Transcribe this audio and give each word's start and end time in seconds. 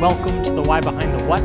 welcome 0.00 0.42
to 0.42 0.52
the 0.52 0.60
Why 0.60 0.78
Behind 0.78 1.18
the 1.18 1.24
What. 1.24 1.42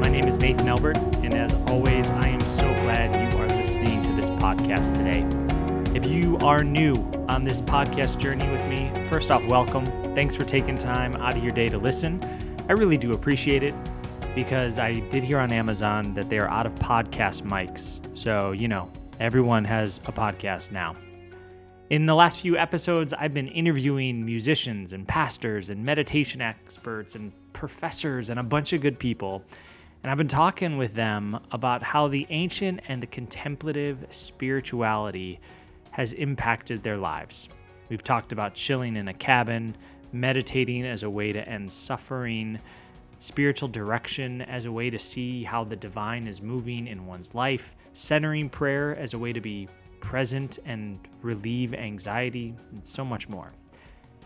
My 0.00 0.08
name 0.08 0.28
is 0.28 0.38
Nathan 0.38 0.68
Albert, 0.68 0.96
and 1.24 1.34
as 1.34 1.52
always, 1.68 2.08
I 2.12 2.28
am 2.28 2.40
so 2.42 2.62
glad 2.84 3.32
you 3.32 3.38
are 3.40 3.48
listening 3.48 4.00
to 4.04 4.12
this 4.12 4.30
podcast 4.30 4.94
today. 4.94 5.26
If 5.92 6.06
you 6.06 6.38
are 6.38 6.62
new 6.62 6.94
on 7.28 7.42
this 7.42 7.60
podcast 7.60 8.20
journey 8.20 8.48
with 8.48 8.64
me, 8.68 8.92
first 9.08 9.32
off, 9.32 9.44
welcome. 9.46 9.84
Thanks 10.14 10.36
for 10.36 10.44
taking 10.44 10.78
time 10.78 11.16
out 11.16 11.36
of 11.36 11.42
your 11.42 11.52
day 11.52 11.66
to 11.66 11.78
listen. 11.78 12.20
I 12.68 12.74
really 12.74 12.96
do 12.96 13.10
appreciate 13.10 13.64
it 13.64 13.74
because 14.36 14.78
I 14.78 14.92
did 14.92 15.24
hear 15.24 15.40
on 15.40 15.52
Amazon 15.52 16.14
that 16.14 16.30
they 16.30 16.38
are 16.38 16.48
out 16.48 16.66
of 16.66 16.74
podcast 16.76 17.42
mics. 17.42 17.98
So, 18.16 18.52
you 18.52 18.68
know, 18.68 18.88
everyone 19.18 19.64
has 19.64 19.98
a 20.06 20.12
podcast 20.12 20.70
now. 20.70 20.94
In 21.90 22.06
the 22.06 22.14
last 22.14 22.38
few 22.38 22.56
episodes, 22.56 23.12
I've 23.12 23.34
been 23.34 23.48
interviewing 23.48 24.24
musicians 24.24 24.92
and 24.92 25.08
pastors 25.08 25.70
and 25.70 25.84
meditation 25.84 26.40
experts 26.40 27.16
and 27.16 27.32
professors 27.52 28.30
and 28.30 28.40
a 28.40 28.42
bunch 28.42 28.72
of 28.72 28.80
good 28.80 28.98
people. 28.98 29.42
And 30.02 30.10
I've 30.10 30.18
been 30.18 30.28
talking 30.28 30.78
with 30.78 30.94
them 30.94 31.38
about 31.52 31.82
how 31.82 32.08
the 32.08 32.26
ancient 32.30 32.80
and 32.88 33.02
the 33.02 33.06
contemplative 33.06 34.06
spirituality 34.10 35.40
has 35.90 36.12
impacted 36.14 36.82
their 36.82 36.96
lives. 36.96 37.48
We've 37.88 38.02
talked 38.02 38.32
about 38.32 38.54
chilling 38.54 38.96
in 38.96 39.08
a 39.08 39.14
cabin, 39.14 39.76
meditating 40.12 40.86
as 40.86 41.02
a 41.02 41.10
way 41.10 41.32
to 41.32 41.46
end 41.48 41.70
suffering, 41.70 42.58
spiritual 43.18 43.68
direction 43.68 44.42
as 44.42 44.64
a 44.64 44.72
way 44.72 44.88
to 44.88 44.98
see 44.98 45.44
how 45.44 45.64
the 45.64 45.76
divine 45.76 46.26
is 46.26 46.40
moving 46.40 46.86
in 46.86 47.06
one's 47.06 47.34
life, 47.34 47.76
centering 47.92 48.48
prayer 48.48 48.96
as 48.98 49.12
a 49.14 49.18
way 49.18 49.32
to 49.32 49.40
be 49.40 49.68
present 50.00 50.58
and 50.64 50.98
relieve 51.20 51.74
anxiety, 51.74 52.54
and 52.72 52.86
so 52.86 53.04
much 53.04 53.28
more. 53.28 53.52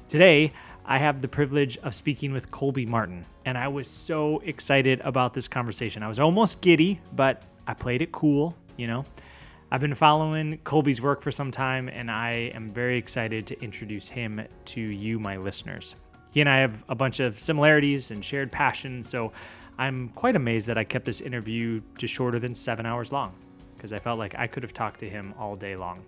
Today, 0.09 0.53
I 0.85 0.99
have 0.99 1.23
the 1.23 1.29
privilege 1.29 1.79
of 1.79 1.95
speaking 1.95 2.33
with 2.33 2.51
Colby 2.51 2.85
Martin, 2.85 3.25
and 3.47 3.57
I 3.57 3.69
was 3.69 3.89
so 3.89 4.41
excited 4.41 5.01
about 5.01 5.33
this 5.33 5.49
conversation. 5.49 6.03
I 6.03 6.09
was 6.09 6.21
almost 6.21 6.61
giddy, 6.61 7.01
but 7.17 7.43
I 7.67 7.73
played 7.73 8.03
it 8.03 8.13
cool, 8.13 8.55
you 8.77 8.87
know. 8.87 9.07
I've 9.71 9.81
been 9.81 9.95
following 9.95 10.59
Colby's 10.63 11.01
work 11.01 11.23
for 11.23 11.31
some 11.31 11.51
time, 11.51 11.89
and 11.89 12.11
I 12.11 12.53
am 12.55 12.71
very 12.71 12.99
excited 12.99 13.47
to 13.47 13.61
introduce 13.63 14.09
him 14.09 14.47
to 14.67 14.81
you, 14.81 15.19
my 15.19 15.39
listeners. 15.39 15.97
He 16.33 16.41
and 16.41 16.51
I 16.51 16.59
have 16.59 16.85
a 16.91 16.95
bunch 16.95 17.21
of 17.21 17.41
similarities 17.41 18.11
and 18.11 18.23
shared 18.23 18.53
passions, 18.53 19.09
so 19.09 19.33
I'm 19.79 20.11
quite 20.11 20.37
amazed 20.37 20.67
that 20.67 20.77
I 20.77 20.85
kept 20.85 21.07
this 21.07 21.23
interview 21.23 21.81
to 21.99 22.07
shorter 22.07 22.39
than 22.39 22.55
seven 22.55 22.85
hours 22.85 23.11
long 23.11 23.35
because 23.75 23.95
I 23.95 23.99
felt 23.99 24.19
like 24.19 24.35
I 24.37 24.47
could 24.47 24.63
have 24.63 24.75
talked 24.75 25.01
to 25.01 25.09
him 25.09 25.35
all 25.39 25.57
day 25.57 25.77
long. 25.77 26.05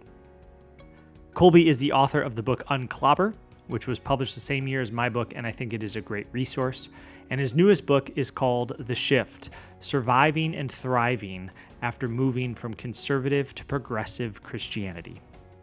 Colby 1.33 1.69
is 1.69 1.79
the 1.79 1.93
author 1.93 2.21
of 2.21 2.35
the 2.35 2.43
book 2.43 2.63
Unclobber, 2.71 3.35
which 3.69 3.86
was 3.86 3.98
published 3.98 4.34
the 4.34 4.41
same 4.41 4.67
year 4.67 4.81
as 4.81 4.92
my 4.92 5.09
book, 5.09 5.33
and 5.34 5.47
I 5.47 5.53
think 5.53 5.72
it 5.72 5.83
is 5.83 5.97
a 5.97 6.00
great 6.00 6.27
resource. 6.33 6.89
And 7.31 7.41
his 7.41 7.55
newest 7.55 7.86
book 7.86 8.11
is 8.17 8.31
called 8.31 8.77
The 8.78 8.95
Shift 8.95 9.50
Surviving 9.81 10.55
and 10.55 10.70
Thriving 10.70 11.50
After 11.83 12.09
Moving 12.09 12.55
from 12.55 12.75
Conservative 12.75 13.55
to 13.55 13.64
Progressive 13.64 14.42
Christianity. 14.42 15.17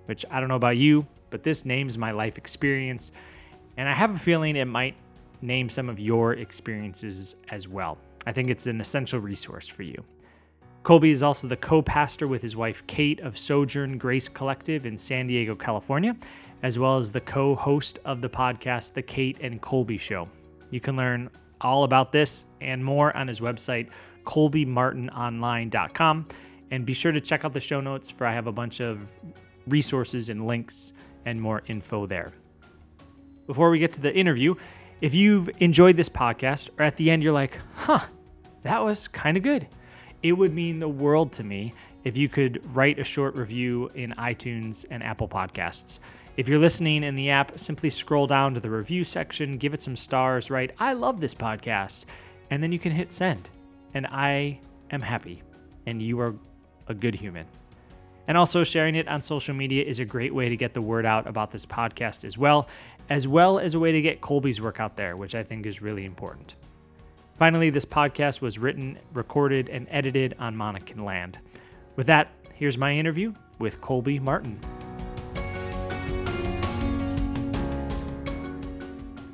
Which 0.06 0.26
I 0.30 0.40
don't 0.40 0.50
know 0.50 0.56
about 0.56 0.78
you, 0.78 1.08
but 1.30 1.44
this 1.44 1.66
names 1.66 1.98
my 1.98 2.12
life 2.12 2.38
experience, 2.38 3.12
and 3.78 3.88
I 3.88 3.94
have 3.94 4.16
a 4.16 4.20
feeling 4.20 4.56
it 4.56 4.66
might 4.66 4.96
name 5.42 5.70
some 5.70 5.90
of 5.90 6.00
your 6.00 6.34
experiences 6.34 7.36
as 7.50 7.68
well. 7.68 7.98
I 8.26 8.32
think 8.32 8.50
it's 8.50 8.68
an 8.68 8.80
essential 8.82 9.20
resource 9.20 9.68
for 9.68 9.84
you. 9.84 10.04
Colby 10.84 11.12
is 11.12 11.24
also 11.24 11.48
the 11.48 11.56
co 11.56 11.82
pastor 11.82 12.28
with 12.28 12.42
his 12.42 12.56
wife 12.56 12.86
Kate 12.88 13.22
of 13.22 13.38
Sojourn 13.38 13.98
Grace 13.98 14.28
Collective 14.28 14.86
in 14.86 14.98
San 14.98 15.28
Diego, 15.28 15.56
California, 15.56 16.16
as 16.64 16.80
well 16.80 16.98
as 16.98 17.12
the 17.12 17.22
co 17.22 17.56
host 17.56 18.00
of 18.06 18.22
the 18.22 18.30
podcast, 18.30 18.94
The 18.94 19.02
Kate 19.02 19.38
and 19.42 19.62
Colby 19.62 19.98
Show. 19.98 20.28
You 20.72 20.80
can 20.80 20.96
learn 20.96 21.30
all 21.62 21.84
about 21.84 22.12
this 22.12 22.46
and 22.62 22.84
more 22.84 23.16
on 23.16 23.28
his 23.28 23.40
website, 23.40 23.90
colbymartinonline.com. 24.24 26.28
And 26.72 26.86
be 26.86 26.94
sure 26.94 27.12
to 27.12 27.22
check 27.22 27.46
out 27.46 27.54
the 27.54 27.60
show 27.60 27.80
notes 27.80 28.10
for 28.10 28.26
I 28.26 28.34
have 28.34 28.48
a 28.48 28.52
bunch 28.52 28.80
of 28.80 29.14
resources 29.68 30.30
and 30.30 30.48
links 30.48 30.94
and 31.26 31.40
more 31.40 31.62
info 31.68 32.08
there. 32.08 32.32
Before 33.46 33.70
we 33.70 33.78
get 33.78 33.94
to 33.94 34.02
the 34.02 34.14
interview, 34.14 34.56
if 35.02 35.14
you've 35.14 35.50
enjoyed 35.60 35.98
this 35.98 36.10
podcast 36.10 36.70
or 36.80 36.84
at 36.84 36.98
the 36.98 37.12
end 37.12 37.22
you're 37.22 37.34
like, 37.34 37.60
huh, 37.76 38.00
that 38.64 38.84
was 38.84 39.08
kind 39.10 39.38
of 39.38 39.44
good 39.44 39.68
it 40.24 40.32
would 40.32 40.54
mean 40.54 40.80
the 40.80 40.88
world 40.88 41.34
to 41.34 41.44
me 41.44 41.74
if 42.06 42.18
you 42.18 42.30
could 42.30 42.62
write 42.76 42.98
a 42.98 43.04
short 43.04 43.36
review 43.36 43.92
in 43.94 44.12
iTunes 44.14 44.86
and 44.90 45.04
Apple 45.04 45.28
Podcasts. 45.28 46.00
If 46.36 46.48
you're 46.48 46.58
listening 46.58 47.04
in 47.04 47.16
the 47.16 47.30
app, 47.30 47.60
simply 47.60 47.92
scroll 47.92 48.26
down 48.26 48.56
to 48.56 48.60
the 48.60 48.70
review 48.70 49.04
section, 49.04 49.58
give 49.58 49.76
it 49.76 49.84
some 49.84 49.96
stars, 49.96 50.50
write, 50.50 50.72
I 50.80 50.94
love 50.94 51.22
this 51.22 51.36
podcast, 51.36 52.06
and 52.50 52.62
then 52.64 52.72
you 52.72 52.80
can 52.80 52.92
hit 52.92 53.12
send. 53.12 53.52
And 53.94 54.08
I 54.08 54.60
am 54.90 55.02
happy, 55.02 55.44
and 55.86 56.02
you 56.02 56.20
are 56.20 56.34
a 56.88 56.94
good 56.96 57.14
human. 57.14 57.46
And 58.28 58.36
also, 58.36 58.64
sharing 58.64 58.96
it 58.96 59.08
on 59.08 59.22
social 59.22 59.54
media 59.54 59.84
is 59.84 60.00
a 60.00 60.06
great 60.06 60.34
way 60.34 60.50
to 60.50 60.58
get 60.58 60.74
the 60.74 60.82
word 60.82 61.06
out 61.06 61.28
about 61.28 61.52
this 61.52 61.68
podcast 61.68 62.26
as 62.26 62.36
well, 62.36 62.68
as 63.12 63.28
well 63.28 63.60
as 63.60 63.76
a 63.76 63.80
way 63.80 63.92
to 63.92 64.02
get 64.02 64.22
Colby's 64.22 64.60
work 64.60 64.80
out 64.80 64.98
there, 64.98 65.16
which 65.16 65.36
I 65.36 65.44
think 65.44 65.68
is 65.68 65.84
really 65.84 66.06
important. 66.06 66.56
Finally, 67.38 67.70
this 67.70 67.86
podcast 67.86 68.42
was 68.42 68.58
written, 68.58 68.98
recorded, 69.14 69.70
and 69.70 69.86
edited 69.92 70.36
on 70.40 70.56
Monacan 70.56 71.04
land. 71.04 71.38
With 71.96 72.08
that, 72.08 72.30
here's 72.56 72.78
my 72.78 72.96
interview 72.96 73.34
with 73.60 73.82
Colby 73.82 74.18
Martin. 74.20 74.60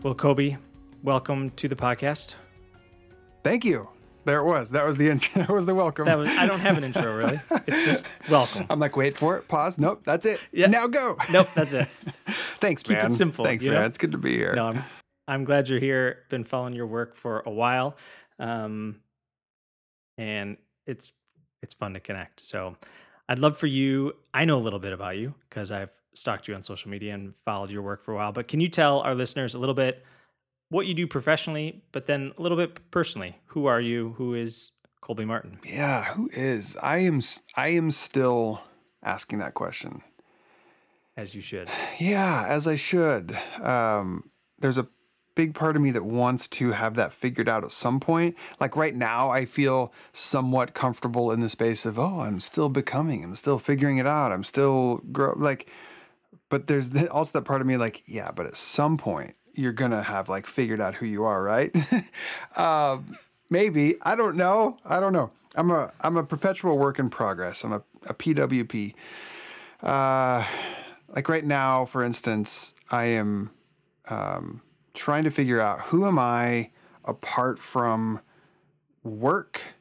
Well, 0.01 0.15
Colby, 0.15 0.55
welcome 1.03 1.49
to 1.49 1.67
the 1.67 1.75
podcast. 1.75 2.35
Thank 3.43 3.65
you. 3.65 3.89
There 4.23 4.39
it 4.39 4.45
was. 4.45 4.71
That 4.71 4.85
was 4.85 4.95
the 4.95 5.09
intro. 5.09 5.41
That 5.45 5.49
was 5.49 5.65
the 5.65 5.75
welcome. 5.75 6.05
Was. 6.05 6.29
I 6.29 6.45
don't 6.45 6.61
have 6.61 6.77
an 6.77 6.85
intro 6.85 7.17
really. 7.17 7.37
It's 7.67 7.85
just 7.85 8.05
welcome. 8.29 8.65
I'm 8.69 8.79
like, 8.79 8.95
wait 8.95 9.17
for 9.17 9.35
it. 9.35 9.49
Pause. 9.49 9.77
Nope. 9.77 10.03
That's 10.05 10.25
it. 10.25 10.39
Yeah. 10.53 10.67
Now 10.67 10.87
go. 10.87 11.17
Nope. 11.33 11.49
That's 11.53 11.73
it. 11.73 11.87
Thanks, 12.59 12.81
Keep 12.81 12.95
man. 12.95 13.07
It 13.07 13.13
simple. 13.13 13.43
Thanks, 13.43 13.65
man. 13.65 13.73
Know? 13.73 13.83
It's 13.83 13.97
good 13.97 14.13
to 14.13 14.17
be 14.17 14.37
here. 14.37 14.53
No, 14.55 14.67
I'm 14.67 14.83
I'm 15.27 15.43
glad 15.43 15.67
you're 15.67 15.81
here. 15.81 16.19
Been 16.29 16.45
following 16.45 16.75
your 16.75 16.87
work 16.87 17.17
for 17.17 17.43
a 17.45 17.51
while, 17.51 17.97
um, 18.39 19.01
and 20.17 20.55
it's 20.87 21.11
it's 21.61 21.73
fun 21.73 21.93
to 21.95 21.99
connect. 21.99 22.39
So, 22.39 22.77
I'd 23.27 23.39
love 23.39 23.57
for 23.57 23.67
you. 23.67 24.13
I 24.33 24.45
know 24.45 24.59
a 24.59 24.63
little 24.63 24.79
bit 24.79 24.93
about 24.93 25.17
you 25.17 25.33
because 25.49 25.71
I've 25.71 25.91
stalked 26.19 26.47
you 26.47 26.55
on 26.55 26.61
social 26.61 26.91
media 26.91 27.13
and 27.13 27.33
followed 27.45 27.71
your 27.71 27.81
work 27.81 28.03
for 28.03 28.13
a 28.13 28.15
while. 28.15 28.31
But 28.31 28.47
can 28.47 28.59
you 28.59 28.67
tell 28.67 28.99
our 28.99 29.15
listeners 29.15 29.55
a 29.55 29.59
little 29.59 29.75
bit 29.75 30.03
what 30.69 30.85
you 30.85 30.93
do 30.93 31.07
professionally, 31.07 31.83
but 31.91 32.05
then 32.05 32.33
a 32.37 32.41
little 32.41 32.57
bit 32.57 32.91
personally? 32.91 33.37
Who 33.47 33.65
are 33.65 33.81
you? 33.81 34.13
Who 34.17 34.35
is 34.35 34.71
Colby 35.01 35.25
Martin? 35.25 35.59
Yeah, 35.65 36.03
who 36.05 36.29
is? 36.33 36.77
I 36.81 36.99
am. 36.99 37.21
I 37.55 37.69
am 37.69 37.91
still 37.91 38.61
asking 39.03 39.39
that 39.39 39.53
question. 39.53 40.01
As 41.17 41.35
you 41.35 41.41
should. 41.41 41.69
Yeah, 41.99 42.45
as 42.47 42.67
I 42.67 42.75
should. 42.75 43.37
Um, 43.61 44.29
there's 44.59 44.77
a 44.77 44.87
big 45.35 45.53
part 45.53 45.75
of 45.77 45.81
me 45.81 45.91
that 45.91 46.03
wants 46.03 46.47
to 46.49 46.71
have 46.71 46.95
that 46.95 47.13
figured 47.13 47.47
out 47.47 47.63
at 47.63 47.71
some 47.71 47.99
point. 47.99 48.35
Like 48.59 48.75
right 48.75 48.95
now, 48.95 49.29
I 49.29 49.45
feel 49.45 49.93
somewhat 50.11 50.73
comfortable 50.73 51.31
in 51.31 51.39
the 51.39 51.47
space 51.47 51.85
of, 51.85 51.97
oh, 51.97 52.21
I'm 52.21 52.41
still 52.41 52.67
becoming, 52.67 53.23
I'm 53.23 53.37
still 53.37 53.57
figuring 53.57 53.99
it 53.99 54.05
out, 54.05 54.33
I'm 54.33 54.43
still 54.43 54.97
grow 55.13 55.33
like, 55.37 55.69
but 56.49 56.67
there's 56.67 56.95
also 57.07 57.39
that 57.39 57.45
part 57.45 57.61
of 57.61 57.67
me 57.67 57.77
like, 57.77 58.03
yeah, 58.05 58.31
but 58.31 58.45
at 58.45 58.57
some 58.57 58.97
point 58.97 59.35
you're 59.53 59.73
gonna 59.73 60.03
have 60.03 60.29
like 60.29 60.47
figured 60.47 60.81
out 60.81 60.95
who 60.95 61.05
you 61.05 61.23
are, 61.23 61.41
right? 61.41 61.75
uh, 62.55 62.97
maybe 63.49 63.95
I 64.01 64.15
don't 64.15 64.35
know. 64.35 64.77
I 64.85 64.99
don't 64.99 65.13
know. 65.13 65.31
I'm 65.55 65.71
a 65.71 65.91
I'm 66.01 66.17
a 66.17 66.23
perpetual 66.23 66.77
work 66.77 66.99
in 66.99 67.09
progress. 67.09 67.63
I'm 67.63 67.73
a, 67.73 67.83
a 68.07 68.13
PWP. 68.13 68.93
Uh, 69.81 70.45
like 71.09 71.27
right 71.29 71.45
now, 71.45 71.85
for 71.85 72.03
instance, 72.03 72.73
I 72.91 73.05
am 73.05 73.51
um, 74.07 74.61
trying 74.93 75.23
to 75.23 75.31
figure 75.31 75.59
out 75.59 75.79
who 75.81 76.05
am 76.05 76.19
I 76.19 76.71
apart 77.05 77.59
from 77.59 78.21
work 79.03 79.73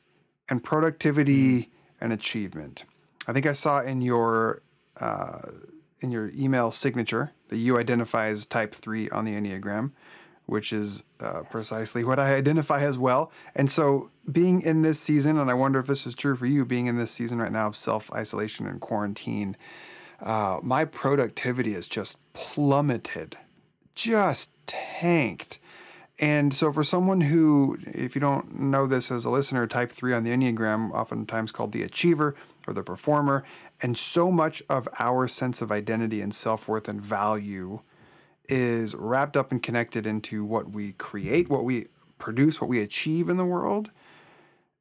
and 0.48 0.62
productivity 0.62 1.58
mm. 1.58 1.68
and 2.00 2.12
achievement. 2.12 2.84
I 3.26 3.32
think 3.32 3.44
I 3.46 3.52
saw 3.52 3.82
in 3.82 4.00
your 4.00 4.62
uh, 4.98 5.50
in 6.00 6.10
your 6.10 6.30
email 6.34 6.70
signature 6.70 7.32
that 7.48 7.56
you 7.56 7.78
identify 7.78 8.28
as 8.28 8.44
type 8.44 8.74
three 8.74 9.08
on 9.10 9.24
the 9.24 9.32
Enneagram, 9.32 9.92
which 10.46 10.72
is 10.72 11.02
uh, 11.20 11.42
precisely 11.50 12.04
what 12.04 12.18
I 12.18 12.34
identify 12.34 12.82
as 12.82 12.96
well. 12.96 13.32
And 13.54 13.70
so, 13.70 14.10
being 14.30 14.60
in 14.62 14.82
this 14.82 15.00
season, 15.00 15.38
and 15.38 15.50
I 15.50 15.54
wonder 15.54 15.78
if 15.78 15.86
this 15.86 16.06
is 16.06 16.14
true 16.14 16.36
for 16.36 16.46
you, 16.46 16.64
being 16.64 16.86
in 16.86 16.96
this 16.96 17.10
season 17.10 17.38
right 17.38 17.52
now 17.52 17.68
of 17.68 17.76
self 17.76 18.12
isolation 18.12 18.66
and 18.66 18.80
quarantine, 18.80 19.56
uh, 20.20 20.60
my 20.62 20.84
productivity 20.84 21.74
has 21.74 21.86
just 21.86 22.20
plummeted, 22.32 23.36
just 23.94 24.52
tanked. 24.66 25.58
And 26.20 26.52
so, 26.52 26.72
for 26.72 26.82
someone 26.82 27.20
who, 27.20 27.78
if 27.86 28.14
you 28.14 28.20
don't 28.20 28.58
know 28.58 28.86
this 28.86 29.10
as 29.10 29.24
a 29.24 29.30
listener, 29.30 29.66
type 29.66 29.92
three 29.92 30.12
on 30.12 30.24
the 30.24 30.30
Enneagram, 30.30 30.92
oftentimes 30.92 31.52
called 31.52 31.72
the 31.72 31.82
achiever 31.82 32.34
or 32.66 32.74
the 32.74 32.82
performer, 32.82 33.44
and 33.80 33.96
so 33.96 34.30
much 34.30 34.62
of 34.68 34.88
our 34.98 35.28
sense 35.28 35.62
of 35.62 35.70
identity 35.70 36.20
and 36.20 36.34
self 36.34 36.68
worth 36.68 36.88
and 36.88 37.00
value 37.00 37.80
is 38.48 38.94
wrapped 38.94 39.36
up 39.36 39.52
and 39.52 39.62
connected 39.62 40.06
into 40.06 40.44
what 40.44 40.70
we 40.70 40.92
create, 40.92 41.48
what 41.48 41.64
we 41.64 41.86
produce, 42.18 42.60
what 42.60 42.68
we 42.68 42.80
achieve 42.80 43.28
in 43.28 43.36
the 43.36 43.44
world. 43.44 43.90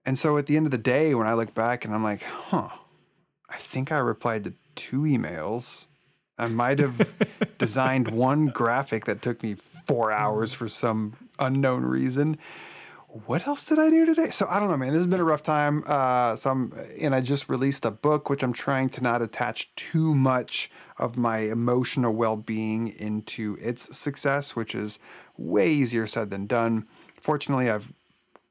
And 0.06 0.18
so 0.18 0.38
at 0.38 0.46
the 0.46 0.56
end 0.56 0.66
of 0.66 0.72
the 0.72 0.78
day, 0.78 1.14
when 1.14 1.28
I 1.28 1.34
look 1.34 1.54
back 1.54 1.84
and 1.84 1.94
I'm 1.94 2.04
like, 2.04 2.24
huh, 2.24 2.70
I 3.50 3.58
think 3.58 3.92
I 3.92 3.98
replied 3.98 4.46
to 4.46 4.54
two 4.76 5.02
emails. 5.02 5.86
I 6.38 6.48
might 6.48 6.80
have 6.80 7.14
designed 7.58 8.10
one 8.10 8.48
graphic 8.48 9.06
that 9.06 9.22
took 9.22 9.44
me 9.44 9.56
four 9.56 10.12
hours 10.12 10.54
for 10.54 10.70
some 10.70 11.16
unknown 11.40 11.84
reason. 11.84 12.38
What 13.26 13.48
else 13.48 13.66
did 13.66 13.80
I 13.80 13.90
do 13.90 14.06
today? 14.06 14.30
So 14.30 14.48
I 14.50 14.60
don't 14.60 14.70
know, 14.70 14.78
man. 14.78 14.90
This 14.90 15.00
has 15.00 15.08
been 15.08 15.20
a 15.20 15.26
rough 15.26 15.44
time. 15.44 15.84
Uh, 15.88 16.36
so 16.36 16.52
I'm, 16.52 16.74
and 17.00 17.16
I 17.16 17.22
just 17.22 17.50
released 17.50 17.86
a 17.86 17.92
book, 17.92 18.30
which 18.30 18.44
I'm 18.44 18.54
trying 18.54 18.90
to 18.90 19.02
not 19.02 19.22
attach 19.22 19.74
too 19.76 20.14
much 20.14 20.70
of 20.98 21.18
my 21.18 21.40
emotional 21.40 22.14
well-being 22.14 22.90
into 22.90 23.58
its 23.60 23.98
success, 23.98 24.56
which 24.56 24.76
is 24.76 25.00
way 25.38 25.72
easier 25.72 26.06
said 26.06 26.30
than 26.30 26.48
done. 26.48 26.86
Fortunately, 27.20 27.70
I've 27.70 27.94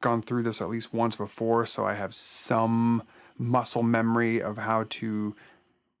gone 0.01 0.21
through 0.21 0.43
this 0.43 0.61
at 0.61 0.69
least 0.69 0.93
once 0.93 1.15
before, 1.15 1.65
so 1.65 1.85
I 1.85 1.93
have 1.93 2.13
some 2.13 3.03
muscle 3.37 3.83
memory 3.83 4.41
of 4.41 4.57
how 4.57 4.85
to 4.89 5.35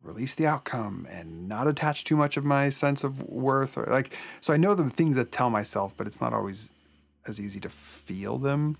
release 0.01 0.33
the 0.33 0.47
outcome 0.47 1.07
and 1.09 1.47
not 1.47 1.67
attach 1.67 2.03
too 2.03 2.15
much 2.15 2.37
of 2.37 2.45
my 2.45 2.69
sense 2.69 3.03
of 3.03 3.21
worth 3.23 3.77
or 3.77 3.85
like 3.87 4.15
so 4.39 4.53
I 4.53 4.57
know 4.57 4.73
the 4.73 4.89
things 4.89 5.15
that 5.15 5.31
tell 5.31 5.49
myself, 5.49 5.95
but 5.97 6.07
it's 6.07 6.21
not 6.21 6.33
always 6.33 6.69
as 7.27 7.39
easy 7.39 7.59
to 7.61 7.69
feel 7.69 8.37
them. 8.37 8.77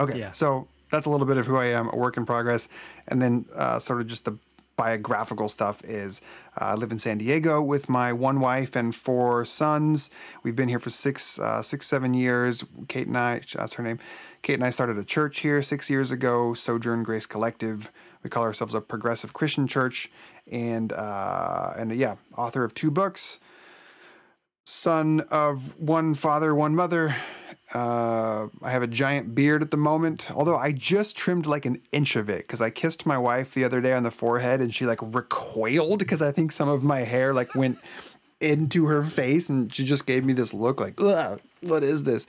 Okay, 0.00 0.18
Yeah. 0.18 0.30
so 0.32 0.68
that's 0.90 1.06
a 1.06 1.10
little 1.10 1.26
bit 1.26 1.36
of 1.36 1.46
who 1.46 1.56
I 1.56 1.66
am, 1.66 1.88
a 1.90 1.96
work 1.96 2.16
in 2.16 2.24
progress, 2.26 2.68
and 3.08 3.20
then 3.20 3.46
uh, 3.54 3.78
sort 3.78 4.00
of 4.00 4.06
just 4.06 4.24
the 4.24 4.38
biographical 4.74 5.48
stuff 5.48 5.82
is 5.84 6.22
uh, 6.58 6.64
I 6.64 6.74
live 6.74 6.92
in 6.92 6.98
San 6.98 7.18
Diego 7.18 7.60
with 7.62 7.88
my 7.90 8.12
one 8.12 8.40
wife 8.40 8.74
and 8.74 8.94
four 8.94 9.44
sons. 9.44 10.10
We've 10.42 10.56
been 10.56 10.68
here 10.70 10.78
for 10.78 10.88
six, 10.90 11.38
uh, 11.38 11.62
six, 11.62 11.86
seven 11.86 12.14
years. 12.14 12.64
Kate 12.88 13.06
and 13.06 13.16
I, 13.18 13.42
that's 13.54 13.74
her 13.74 13.82
name. 13.82 13.98
Kate 14.40 14.54
and 14.54 14.64
I 14.64 14.70
started 14.70 14.96
a 14.98 15.04
church 15.04 15.40
here 15.40 15.62
six 15.62 15.90
years 15.90 16.10
ago, 16.10 16.54
Sojourn 16.54 17.02
Grace 17.02 17.26
Collective. 17.26 17.92
We 18.24 18.30
call 18.30 18.42
ourselves 18.44 18.74
a 18.74 18.80
progressive 18.80 19.32
Christian 19.34 19.66
church, 19.66 20.10
and 20.50 20.92
uh, 20.92 21.74
and 21.76 21.94
yeah, 21.94 22.16
author 22.36 22.64
of 22.64 22.72
two 22.72 22.90
books, 22.90 23.40
son 24.64 25.20
of 25.30 25.78
one 25.78 26.14
father, 26.14 26.54
one 26.54 26.74
mother. 26.74 27.14
Uh, 27.74 28.48
I 28.62 28.70
have 28.70 28.82
a 28.82 28.86
giant 28.86 29.34
beard 29.34 29.62
at 29.62 29.70
the 29.70 29.78
moment, 29.78 30.30
although 30.30 30.56
I 30.58 30.72
just 30.72 31.16
trimmed 31.16 31.46
like 31.46 31.64
an 31.64 31.80
inch 31.90 32.16
of 32.16 32.28
it 32.28 32.38
because 32.38 32.60
I 32.60 32.68
kissed 32.68 33.06
my 33.06 33.16
wife 33.16 33.54
the 33.54 33.64
other 33.64 33.80
day 33.80 33.94
on 33.94 34.02
the 34.02 34.10
forehead 34.10 34.60
and 34.60 34.74
she 34.74 34.84
like 34.84 34.98
recoiled 35.00 35.98
because 35.98 36.20
I 36.20 36.32
think 36.32 36.52
some 36.52 36.68
of 36.68 36.82
my 36.82 37.00
hair 37.00 37.32
like 37.32 37.54
went 37.54 37.78
into 38.40 38.86
her 38.86 39.02
face 39.02 39.48
and 39.48 39.72
she 39.72 39.84
just 39.84 40.04
gave 40.04 40.24
me 40.24 40.34
this 40.34 40.52
look 40.52 40.80
like, 40.80 41.00
what 41.00 41.82
is 41.82 42.04
this? 42.04 42.26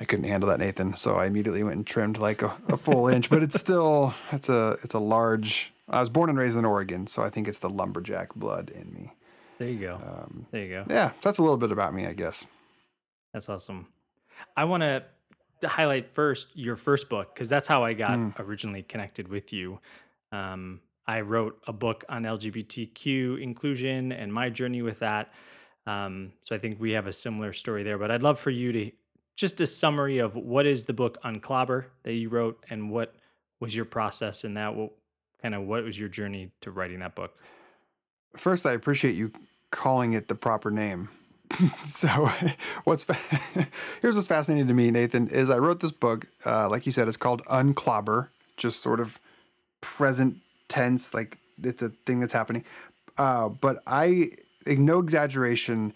I 0.00 0.04
couldn't 0.04 0.26
handle 0.26 0.48
that, 0.48 0.58
Nathan, 0.58 0.96
so 0.96 1.14
I 1.14 1.26
immediately 1.26 1.62
went 1.62 1.76
and 1.76 1.86
trimmed 1.86 2.18
like 2.18 2.42
a, 2.42 2.52
a 2.68 2.76
full 2.76 3.06
inch, 3.06 3.30
but 3.30 3.42
it's 3.42 3.58
still 3.58 4.14
it's 4.32 4.48
a 4.48 4.76
it's 4.82 4.94
a 4.94 4.98
large. 4.98 5.72
I 5.88 6.00
was 6.00 6.10
born 6.10 6.28
and 6.28 6.38
raised 6.38 6.58
in 6.58 6.64
Oregon, 6.64 7.06
so 7.06 7.22
I 7.22 7.30
think 7.30 7.46
it's 7.46 7.60
the 7.60 7.70
lumberjack 7.70 8.34
blood 8.34 8.70
in 8.70 8.92
me. 8.92 9.12
There 9.58 9.68
you 9.68 9.78
go. 9.78 9.94
Um, 9.94 10.46
there 10.50 10.64
you 10.64 10.70
go. 10.70 10.84
Yeah, 10.90 11.12
that's 11.22 11.38
a 11.38 11.42
little 11.42 11.56
bit 11.56 11.70
about 11.70 11.94
me, 11.94 12.06
I 12.06 12.14
guess. 12.14 12.46
That's 13.32 13.48
awesome. 13.48 13.86
I 14.56 14.64
want 14.64 14.82
to 14.82 15.04
highlight 15.68 16.14
first 16.14 16.48
your 16.54 16.76
first 16.76 17.08
book 17.08 17.34
because 17.34 17.48
that's 17.48 17.68
how 17.68 17.84
I 17.84 17.92
got 17.94 18.16
Hmm. 18.18 18.30
originally 18.38 18.82
connected 18.82 19.28
with 19.28 19.52
you. 19.52 19.78
Um, 20.32 20.80
I 21.06 21.20
wrote 21.20 21.60
a 21.66 21.72
book 21.72 22.04
on 22.08 22.24
LGBTQ 22.24 23.40
inclusion 23.42 24.12
and 24.12 24.32
my 24.32 24.50
journey 24.50 24.82
with 24.82 25.00
that. 25.00 25.32
Um, 25.86 26.32
so 26.44 26.54
I 26.54 26.58
think 26.58 26.80
we 26.80 26.92
have 26.92 27.06
a 27.06 27.12
similar 27.12 27.52
story 27.52 27.82
there. 27.82 27.98
But 27.98 28.10
I'd 28.10 28.22
love 28.22 28.38
for 28.38 28.50
you 28.50 28.72
to 28.72 28.90
just 29.34 29.60
a 29.60 29.66
summary 29.66 30.18
of 30.18 30.36
what 30.36 30.66
is 30.66 30.84
the 30.84 30.92
book 30.92 31.18
Unclobber 31.24 31.86
that 32.04 32.12
you 32.14 32.28
wrote 32.28 32.64
and 32.70 32.90
what 32.90 33.14
was 33.60 33.74
your 33.74 33.84
process 33.84 34.44
in 34.44 34.54
that? 34.54 34.74
What 34.74 34.92
kind 35.40 35.54
of 35.54 35.62
what 35.62 35.82
was 35.84 35.98
your 35.98 36.08
journey 36.08 36.52
to 36.60 36.70
writing 36.70 37.00
that 37.00 37.14
book? 37.14 37.36
First, 38.36 38.64
I 38.66 38.72
appreciate 38.72 39.14
you 39.14 39.32
calling 39.70 40.12
it 40.12 40.28
the 40.28 40.34
proper 40.34 40.70
name. 40.70 41.08
so, 41.84 42.30
what's 42.84 43.04
fa- 43.04 43.66
here's 44.02 44.14
what's 44.14 44.28
fascinating 44.28 44.68
to 44.68 44.74
me, 44.74 44.90
Nathan, 44.90 45.28
is 45.28 45.50
I 45.50 45.58
wrote 45.58 45.80
this 45.80 45.92
book. 45.92 46.28
Uh, 46.44 46.68
like 46.68 46.86
you 46.86 46.92
said, 46.92 47.08
it's 47.08 47.16
called 47.16 47.42
Unclobber, 47.46 48.28
just 48.56 48.80
sort 48.82 49.00
of 49.00 49.18
present 49.80 50.38
tense, 50.68 51.14
like 51.14 51.38
it's 51.62 51.82
a 51.82 51.90
thing 51.90 52.20
that's 52.20 52.32
happening. 52.32 52.64
Uh, 53.18 53.48
but 53.48 53.82
I, 53.86 54.30
like, 54.66 54.78
no 54.78 54.98
exaggeration, 54.98 55.92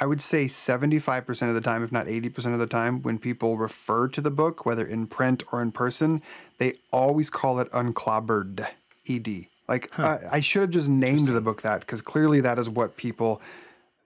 I 0.00 0.06
would 0.06 0.20
say 0.20 0.46
75% 0.46 1.48
of 1.48 1.54
the 1.54 1.60
time, 1.60 1.82
if 1.82 1.92
not 1.92 2.06
80% 2.06 2.52
of 2.52 2.58
the 2.58 2.66
time, 2.66 3.02
when 3.02 3.18
people 3.18 3.56
refer 3.56 4.08
to 4.08 4.20
the 4.20 4.30
book, 4.30 4.66
whether 4.66 4.84
in 4.84 5.06
print 5.06 5.44
or 5.52 5.62
in 5.62 5.72
person, 5.72 6.22
they 6.58 6.74
always 6.92 7.30
call 7.30 7.60
it 7.60 7.70
unclobbered, 7.72 8.66
ed. 9.08 9.46
Like 9.68 9.90
uh, 9.98 10.18
I 10.30 10.40
should 10.40 10.62
have 10.62 10.70
just 10.70 10.88
named 10.88 11.26
the 11.26 11.40
book 11.40 11.62
that 11.62 11.80
because 11.80 12.00
clearly 12.00 12.40
that 12.40 12.58
is 12.58 12.70
what 12.70 12.96
people 12.96 13.40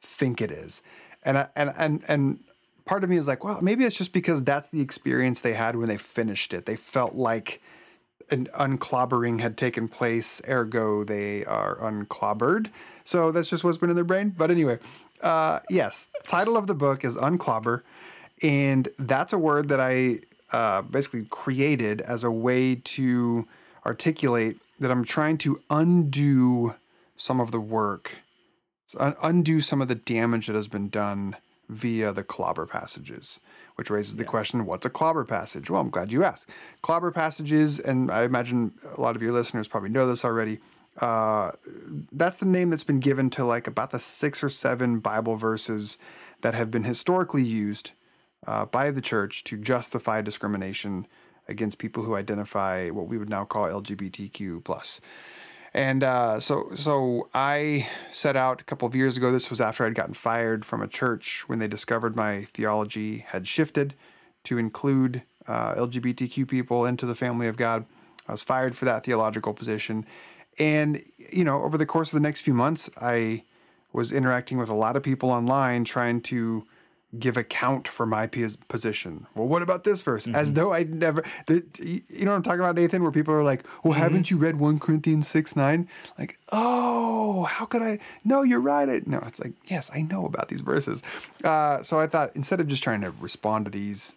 think 0.00 0.40
it 0.40 0.50
is. 0.50 0.82
And 1.22 1.38
I, 1.38 1.48
and 1.54 1.72
and 1.76 2.04
and 2.08 2.40
part 2.84 3.04
of 3.04 3.10
me 3.10 3.16
is 3.16 3.28
like, 3.28 3.44
well, 3.44 3.60
maybe 3.62 3.84
it's 3.84 3.96
just 3.96 4.12
because 4.12 4.42
that's 4.44 4.68
the 4.68 4.80
experience 4.80 5.40
they 5.40 5.54
had 5.54 5.76
when 5.76 5.88
they 5.88 5.98
finished 5.98 6.54
it. 6.54 6.66
They 6.66 6.76
felt 6.76 7.14
like 7.14 7.60
an 8.30 8.48
unclobbering 8.54 9.40
had 9.40 9.56
taken 9.56 9.88
place, 9.88 10.40
ergo 10.48 11.04
they 11.04 11.44
are 11.44 11.76
unclobbered. 11.76 12.68
So 13.04 13.32
that's 13.32 13.50
just 13.50 13.64
what's 13.64 13.78
been 13.78 13.90
in 13.90 13.96
their 13.96 14.04
brain. 14.04 14.34
But 14.36 14.50
anyway, 14.50 14.78
uh, 15.20 15.60
yes, 15.68 16.08
title 16.26 16.56
of 16.56 16.66
the 16.66 16.74
book 16.74 17.04
is 17.04 17.16
Unclobber, 17.16 17.82
and 18.42 18.88
that's 18.98 19.32
a 19.32 19.38
word 19.38 19.68
that 19.68 19.80
I 19.80 20.20
uh, 20.52 20.82
basically 20.82 21.26
created 21.28 22.00
as 22.00 22.24
a 22.24 22.30
way 22.30 22.76
to 22.76 23.46
articulate 23.84 24.58
that 24.78 24.90
I'm 24.90 25.04
trying 25.04 25.38
to 25.38 25.60
undo 25.68 26.74
some 27.16 27.40
of 27.40 27.50
the 27.50 27.60
work, 27.60 28.18
undo 28.98 29.60
some 29.60 29.80
of 29.80 29.88
the 29.88 29.94
damage 29.94 30.46
that 30.46 30.56
has 30.56 30.68
been 30.68 30.88
done 30.88 31.36
via 31.68 32.12
the 32.12 32.24
clobber 32.24 32.66
passages, 32.66 33.40
which 33.76 33.90
raises 33.90 34.16
the 34.16 34.24
question 34.24 34.66
what's 34.66 34.86
a 34.86 34.90
clobber 34.90 35.24
passage? 35.24 35.70
Well, 35.70 35.80
I'm 35.80 35.90
glad 35.90 36.12
you 36.12 36.24
asked. 36.24 36.50
Clobber 36.82 37.10
passages, 37.10 37.78
and 37.78 38.10
I 38.10 38.24
imagine 38.24 38.72
a 38.96 39.00
lot 39.00 39.16
of 39.16 39.22
your 39.22 39.32
listeners 39.32 39.68
probably 39.68 39.90
know 39.90 40.06
this 40.06 40.24
already. 40.24 40.58
Uh, 40.98 41.52
that's 42.12 42.38
the 42.38 42.46
name 42.46 42.70
that's 42.70 42.84
been 42.84 43.00
given 43.00 43.30
to 43.30 43.44
like 43.44 43.66
about 43.66 43.90
the 43.90 43.98
six 43.98 44.42
or 44.42 44.48
seven 44.48 44.98
Bible 44.98 45.36
verses 45.36 45.98
that 46.42 46.54
have 46.54 46.70
been 46.70 46.84
historically 46.84 47.44
used 47.44 47.92
uh, 48.46 48.64
by 48.64 48.90
the 48.90 49.00
church 49.00 49.44
to 49.44 49.56
justify 49.56 50.20
discrimination 50.20 51.06
against 51.48 51.78
people 51.78 52.02
who 52.04 52.14
identify 52.14 52.88
what 52.90 53.06
we 53.06 53.18
would 53.18 53.28
now 53.28 53.44
call 53.44 53.66
LGBTQ 53.66 54.64
plus. 54.64 55.00
And 55.72 56.02
uh, 56.02 56.40
so, 56.40 56.70
so 56.74 57.28
I 57.32 57.88
set 58.10 58.36
out 58.36 58.60
a 58.60 58.64
couple 58.64 58.88
of 58.88 58.94
years 58.94 59.16
ago. 59.16 59.30
This 59.30 59.50
was 59.50 59.60
after 59.60 59.86
I'd 59.86 59.94
gotten 59.94 60.14
fired 60.14 60.64
from 60.64 60.82
a 60.82 60.88
church 60.88 61.48
when 61.48 61.60
they 61.60 61.68
discovered 61.68 62.16
my 62.16 62.42
theology 62.42 63.18
had 63.28 63.46
shifted 63.46 63.94
to 64.44 64.58
include 64.58 65.22
uh, 65.46 65.74
LGBTQ 65.74 66.48
people 66.48 66.84
into 66.84 67.06
the 67.06 67.14
family 67.14 67.46
of 67.46 67.56
God. 67.56 67.84
I 68.26 68.32
was 68.32 68.42
fired 68.42 68.74
for 68.76 68.84
that 68.84 69.04
theological 69.04 69.54
position, 69.54 70.06
and 70.58 71.02
you 71.18 71.44
know, 71.44 71.62
over 71.62 71.78
the 71.78 71.86
course 71.86 72.12
of 72.12 72.20
the 72.20 72.22
next 72.22 72.42
few 72.42 72.54
months, 72.54 72.90
I 73.00 73.44
was 73.92 74.12
interacting 74.12 74.58
with 74.58 74.68
a 74.68 74.74
lot 74.74 74.96
of 74.96 75.02
people 75.02 75.30
online, 75.30 75.84
trying 75.84 76.20
to 76.22 76.66
give 77.18 77.36
account 77.36 77.88
for 77.88 78.06
my 78.06 78.26
pos- 78.26 78.56
position. 78.68 79.26
Well, 79.34 79.48
what 79.48 79.62
about 79.62 79.84
this 79.84 80.00
verse? 80.02 80.28
As 80.28 80.54
though 80.54 80.72
I'd 80.72 80.94
never, 80.94 81.24
you 81.48 82.02
know 82.24 82.30
what 82.30 82.36
I'm 82.36 82.42
talking 82.42 82.60
about, 82.60 82.76
Nathan? 82.76 83.02
Where 83.02 83.10
people 83.10 83.34
are 83.34 83.42
like, 83.42 83.64
well, 83.82 83.94
haven't 83.94 84.30
you 84.30 84.36
read 84.36 84.56
1 84.60 84.78
Corinthians 84.78 85.26
6 85.28 85.56
9? 85.56 85.88
Like, 86.18 86.38
oh, 86.52 87.44
how 87.44 87.64
could 87.66 87.82
I? 87.82 87.98
No, 88.24 88.42
you're 88.42 88.60
right. 88.60 88.88
I, 88.88 89.00
no, 89.06 89.18
it's 89.26 89.40
like, 89.40 89.54
yes, 89.66 89.90
I 89.92 90.02
know 90.02 90.24
about 90.24 90.48
these 90.48 90.60
verses. 90.60 91.02
Uh, 91.42 91.82
so 91.82 91.98
I 91.98 92.06
thought 92.06 92.30
instead 92.36 92.60
of 92.60 92.68
just 92.68 92.82
trying 92.82 93.00
to 93.00 93.10
respond 93.10 93.64
to 93.64 93.70
these 93.70 94.16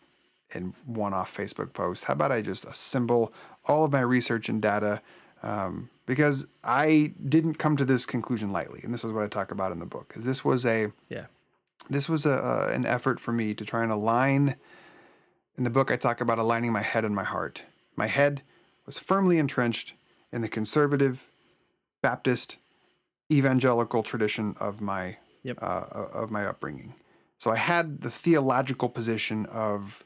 in 0.53 0.75
one 0.85 1.13
off 1.13 1.35
Facebook 1.35 1.73
posts, 1.73 2.03
how 2.03 2.13
about 2.13 2.31
I 2.31 2.41
just 2.41 2.63
assemble 2.65 3.33
all 3.65 3.83
of 3.83 3.91
my 3.91 4.01
research 4.01 4.49
and 4.49 4.61
data? 4.61 5.01
Um, 5.41 5.89
because 6.05 6.47
I 6.63 7.13
didn't 7.27 7.55
come 7.55 7.75
to 7.77 7.85
this 7.85 8.05
conclusion 8.05 8.51
lightly. 8.51 8.81
And 8.83 8.93
this 8.93 9.03
is 9.03 9.11
what 9.11 9.23
I 9.23 9.27
talk 9.27 9.51
about 9.51 9.71
in 9.71 9.79
the 9.79 9.85
book. 9.85 10.09
Because 10.09 10.25
this 10.25 10.45
was 10.45 10.65
a, 10.65 10.91
Yeah. 11.09 11.25
This 11.89 12.09
was 12.09 12.25
a, 12.25 12.33
uh, 12.33 12.71
an 12.73 12.85
effort 12.85 13.19
for 13.19 13.31
me 13.31 13.53
to 13.53 13.65
try 13.65 13.83
and 13.83 13.91
align. 13.91 14.55
In 15.57 15.63
the 15.63 15.69
book, 15.69 15.91
I 15.91 15.95
talk 15.95 16.21
about 16.21 16.39
aligning 16.39 16.71
my 16.71 16.81
head 16.81 17.05
and 17.05 17.15
my 17.15 17.23
heart. 17.23 17.63
My 17.95 18.07
head 18.07 18.41
was 18.85 18.97
firmly 18.97 19.37
entrenched 19.37 19.93
in 20.31 20.41
the 20.41 20.49
conservative, 20.49 21.29
Baptist, 22.01 22.57
evangelical 23.31 24.03
tradition 24.03 24.55
of 24.59 24.81
my 24.81 25.17
Yep. 25.43 25.59
uh, 25.61 25.85
of 26.13 26.31
my 26.31 26.45
upbringing. 26.45 26.95
So 27.37 27.51
I 27.51 27.57
had 27.57 27.99
the 28.01 28.09
theological 28.09 28.87
position 28.87 29.45
of, 29.47 30.05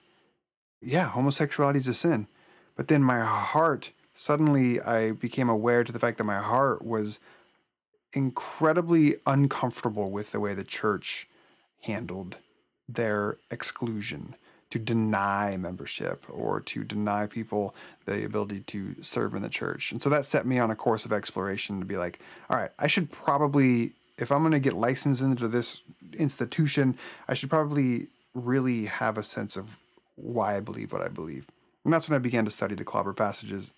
yeah, 0.82 1.10
homosexuality 1.10 1.78
is 1.78 1.88
a 1.88 1.94
sin, 1.94 2.28
but 2.76 2.88
then 2.88 3.04
my 3.04 3.20
heart 3.20 3.92
suddenly 4.16 4.82
I 4.82 5.12
became 5.12 5.48
aware 5.48 5.84
to 5.84 5.92
the 5.92 6.00
fact 6.00 6.18
that 6.18 6.24
my 6.24 6.40
heart 6.40 6.84
was 6.84 7.20
incredibly 8.14 9.18
uncomfortable 9.28 10.10
with 10.10 10.32
the 10.32 10.40
way 10.40 10.56
the 10.56 10.64
church 10.64 11.28
handled 11.82 12.38
their 12.88 13.38
exclusion. 13.52 14.36
to 14.70 14.80
deny 14.80 15.56
membership 15.56 16.26
or 16.30 16.60
to 16.60 16.84
deny 16.84 17.26
people 17.26 17.74
the 18.06 18.26
ability 18.26 18.60
to 18.62 18.96
serve 19.02 19.34
in 19.34 19.42
the 19.42 19.50
church. 19.50 19.92
And 19.92 20.04
so 20.04 20.10
that 20.10 20.26
set 20.26 20.46
me 20.46 20.60
on 20.60 20.70
a 20.70 20.76
course 20.76 21.06
of 21.06 21.14
exploration 21.14 21.80
to 21.80 21.86
be 21.86 21.98
like, 21.98 22.20
all 22.50 22.58
right, 22.58 22.72
I 22.78 22.88
should 22.88 23.10
probably, 23.10 23.94
if 24.18 24.32
I'm 24.32 24.42
going 24.42 24.52
to 24.52 24.60
get 24.60 24.74
licensed 24.74 25.22
into 25.22 25.48
this 25.48 25.84
institution, 26.18 26.98
I 27.30 27.34
should 27.34 27.50
probably 27.50 28.08
really 28.34 28.86
have 28.86 29.18
a 29.18 29.24
sense 29.24 29.56
of 29.56 29.78
why 30.16 30.58
I 30.58 30.60
believe 30.60 30.92
what 30.92 31.02
I 31.02 31.08
believe. 31.08 31.48
And 31.86 31.94
that's 31.94 32.10
when 32.10 32.18
I 32.18 32.20
began 32.20 32.44
to 32.44 32.52
study 32.52 32.76
the 32.76 32.84
clobber 32.84 33.14
passages. 33.14 33.72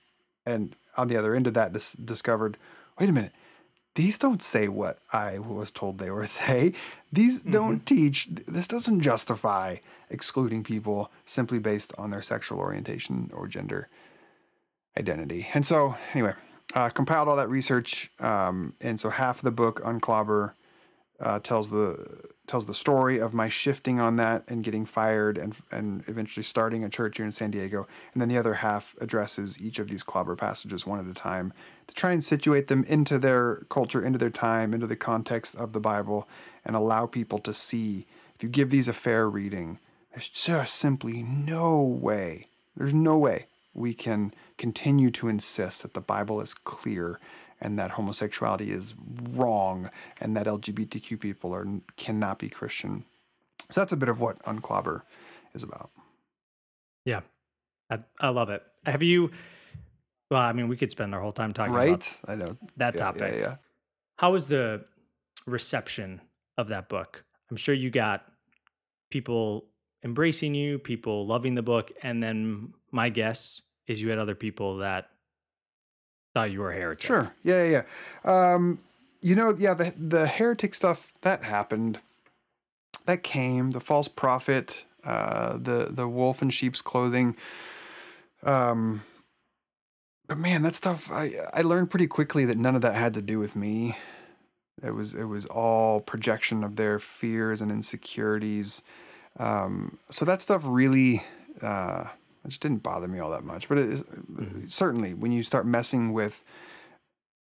And 0.43 0.75
on 0.97 1.07
the 1.07 1.17
other 1.17 1.35
end 1.35 1.45
of 1.45 1.53
that, 1.53 1.71
dis- 1.71 1.93
discovered 1.93 2.57
wait 2.99 3.09
a 3.09 3.13
minute, 3.13 3.31
these 3.99 4.17
don't 4.17 4.41
say 4.41 4.69
what 4.69 4.99
I 5.11 5.39
was 5.39 5.71
told 5.71 5.97
they 5.97 6.09
were 6.09 6.25
say. 6.41 6.71
These 7.11 7.41
mm-hmm. 7.41 7.51
don't 7.51 7.85
teach. 7.85 8.27
This 8.27 8.65
doesn't 8.65 9.01
justify 9.01 9.77
excluding 10.09 10.63
people 10.63 11.11
simply 11.25 11.59
based 11.59 11.91
on 11.97 12.09
their 12.09 12.21
sexual 12.21 12.59
orientation 12.59 13.29
or 13.33 13.45
gender 13.45 13.89
identity. 14.97 15.47
And 15.53 15.65
so, 15.65 15.95
anyway, 16.13 16.33
uh, 16.73 16.87
compiled 16.87 17.27
all 17.27 17.35
that 17.35 17.49
research, 17.49 18.09
um, 18.19 18.73
and 18.79 19.01
so 19.01 19.09
half 19.09 19.39
of 19.39 19.43
the 19.43 19.51
book 19.51 19.81
Unclobber 19.83 20.53
uh, 21.19 21.39
tells 21.39 21.69
the 21.69 22.21
tells 22.49 22.65
the 22.65 22.73
story 22.73 23.19
of 23.19 23.33
my 23.33 23.47
shifting 23.47 23.99
on 23.99 24.15
that 24.15 24.43
and 24.47 24.63
getting 24.63 24.83
fired 24.83 25.37
and 25.37 25.55
and 25.71 26.03
eventually 26.07 26.43
starting 26.43 26.83
a 26.83 26.89
church 26.89 27.17
here 27.17 27.25
in 27.25 27.31
San 27.31 27.51
Diego. 27.51 27.87
And 28.13 28.21
then 28.21 28.27
the 28.27 28.37
other 28.37 28.55
half 28.55 28.95
addresses 28.99 29.61
each 29.61 29.77
of 29.77 29.87
these 29.87 30.03
clobber 30.03 30.35
passages 30.35 30.85
one 30.85 30.99
at 30.99 31.05
a 31.05 31.13
time 31.13 31.53
to 31.87 31.93
try 31.93 32.11
and 32.11 32.23
situate 32.23 32.67
them 32.67 32.83
into 32.85 33.19
their 33.19 33.65
culture, 33.69 34.03
into 34.03 34.17
their 34.17 34.31
time, 34.31 34.73
into 34.73 34.87
the 34.87 34.95
context 34.95 35.55
of 35.55 35.73
the 35.73 35.79
Bible, 35.79 36.27
and 36.65 36.75
allow 36.75 37.05
people 37.05 37.39
to 37.39 37.53
see 37.53 38.07
if 38.35 38.43
you 38.43 38.49
give 38.49 38.69
these 38.69 38.87
a 38.87 38.93
fair 38.93 39.29
reading, 39.29 39.79
there's 40.11 40.29
just 40.29 40.73
simply 40.73 41.21
no 41.21 41.81
way, 41.83 42.45
there's 42.75 42.93
no 42.93 43.17
way 43.17 43.45
we 43.73 43.93
can 43.93 44.33
continue 44.57 45.09
to 45.11 45.27
insist 45.27 45.83
that 45.83 45.93
the 45.93 46.01
Bible 46.01 46.41
is 46.41 46.53
clear 46.53 47.19
and 47.61 47.77
that 47.77 47.91
homosexuality 47.91 48.71
is 48.71 48.95
wrong 49.31 49.89
and 50.19 50.35
that 50.35 50.45
LGBTQ 50.45 51.19
people 51.19 51.53
are 51.53 51.67
cannot 51.97 52.39
be 52.39 52.49
Christian. 52.49 53.05
So 53.69 53.81
that's 53.81 53.93
a 53.93 53.97
bit 53.97 54.09
of 54.09 54.21
what 54.21 54.41
Unclobber 54.43 55.03
is 55.53 55.63
about. 55.63 55.91
Yeah. 57.05 57.21
I, 57.89 57.99
I 58.19 58.29
love 58.29 58.49
it. 58.49 58.63
Have 58.85 59.03
you 59.03 59.31
well, 60.29 60.41
I 60.41 60.53
mean, 60.53 60.67
we 60.67 60.77
could 60.77 60.91
spend 60.91 61.15
our 61.15 61.21
whole 61.21 61.31
time 61.31 61.53
talking 61.53 61.73
right? 61.73 61.89
about 61.89 62.19
I 62.27 62.35
know. 62.35 62.57
that 62.77 62.93
yeah, 62.93 62.99
topic. 62.99 63.33
Yeah, 63.33 63.39
yeah. 63.39 63.55
How 64.17 64.31
was 64.31 64.45
the 64.45 64.85
reception 65.47 66.21
of 66.57 66.67
that 66.67 66.87
book? 66.87 67.23
I'm 67.49 67.57
sure 67.57 67.73
you 67.73 67.89
got 67.89 68.25
people 69.09 69.65
embracing 70.03 70.53
you, 70.53 70.77
people 70.77 71.25
loving 71.25 71.55
the 71.55 71.63
book, 71.63 71.91
and 72.03 72.21
then 72.21 72.73
my 72.91 73.09
guess 73.09 73.61
is 73.87 74.01
you 74.01 74.09
had 74.09 74.19
other 74.19 74.35
people 74.35 74.77
that 74.77 75.09
thought 76.33 76.51
you 76.51 76.59
were 76.59 76.71
a 76.71 76.75
heretic. 76.75 77.03
Sure. 77.03 77.33
Yeah, 77.43 77.63
yeah, 77.63 77.83
yeah. 78.25 78.53
Um, 78.53 78.79
you 79.21 79.35
know, 79.35 79.55
yeah, 79.57 79.73
the 79.73 79.93
the 79.97 80.27
heretic 80.27 80.73
stuff 80.73 81.13
that 81.21 81.43
happened. 81.43 81.99
That 83.05 83.23
came 83.23 83.71
the 83.71 83.79
false 83.79 84.07
prophet, 84.07 84.85
uh, 85.03 85.57
the 85.57 85.87
the 85.89 86.07
wolf 86.07 86.41
in 86.41 86.51
sheep's 86.51 86.81
clothing. 86.81 87.35
Um, 88.43 89.03
but 90.27 90.37
man, 90.37 90.61
that 90.61 90.75
stuff 90.75 91.11
I 91.11 91.31
I 91.53 91.61
learned 91.63 91.89
pretty 91.89 92.07
quickly 92.07 92.45
that 92.45 92.57
none 92.57 92.75
of 92.75 92.81
that 92.81 92.95
had 92.95 93.13
to 93.15 93.21
do 93.21 93.39
with 93.39 93.55
me. 93.55 93.97
It 94.83 94.91
was 94.91 95.13
it 95.13 95.25
was 95.25 95.45
all 95.47 96.01
projection 96.01 96.63
of 96.63 96.75
their 96.75 96.99
fears 96.99 97.61
and 97.61 97.71
insecurities. 97.71 98.83
Um, 99.37 99.97
so 100.09 100.25
that 100.25 100.41
stuff 100.41 100.61
really 100.65 101.23
uh, 101.61 102.05
it 102.55 102.61
didn't 102.61 102.83
bother 102.83 103.07
me 103.07 103.19
all 103.19 103.31
that 103.31 103.43
much. 103.43 103.67
But 103.67 103.77
it 103.77 103.89
is, 103.89 104.03
mm-hmm. 104.03 104.67
certainly 104.67 105.13
when 105.13 105.31
you 105.31 105.43
start 105.43 105.65
messing 105.65 106.13
with 106.13 106.43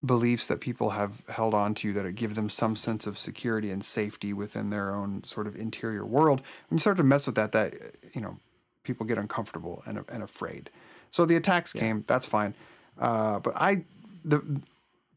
beliefs 0.04 0.46
that 0.46 0.60
people 0.60 0.90
have 0.90 1.22
held 1.28 1.54
on 1.54 1.74
to 1.74 1.92
that 1.92 2.14
give 2.14 2.36
them 2.36 2.48
some 2.48 2.76
sense 2.76 3.06
of 3.06 3.18
security 3.18 3.70
and 3.70 3.84
safety 3.84 4.32
within 4.32 4.70
their 4.70 4.94
own 4.94 5.24
sort 5.24 5.46
of 5.46 5.56
interior 5.56 6.06
world, 6.06 6.40
when 6.68 6.76
you 6.76 6.80
start 6.80 6.96
to 6.96 7.02
mess 7.02 7.26
with 7.26 7.34
that, 7.34 7.52
that 7.52 7.74
you 8.12 8.20
know 8.20 8.38
people 8.84 9.04
get 9.06 9.18
uncomfortable 9.18 9.82
and 9.86 10.04
and 10.08 10.22
afraid. 10.22 10.70
So 11.10 11.24
the 11.24 11.36
attacks 11.36 11.74
yeah. 11.74 11.80
came. 11.80 12.04
That's 12.06 12.26
fine. 12.26 12.54
Uh, 12.98 13.40
but 13.40 13.54
I 13.56 13.84
the 14.24 14.60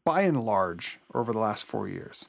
by 0.04 0.22
and 0.22 0.44
large 0.44 0.98
over 1.14 1.32
the 1.32 1.38
last 1.38 1.64
four 1.64 1.88
years, 1.88 2.26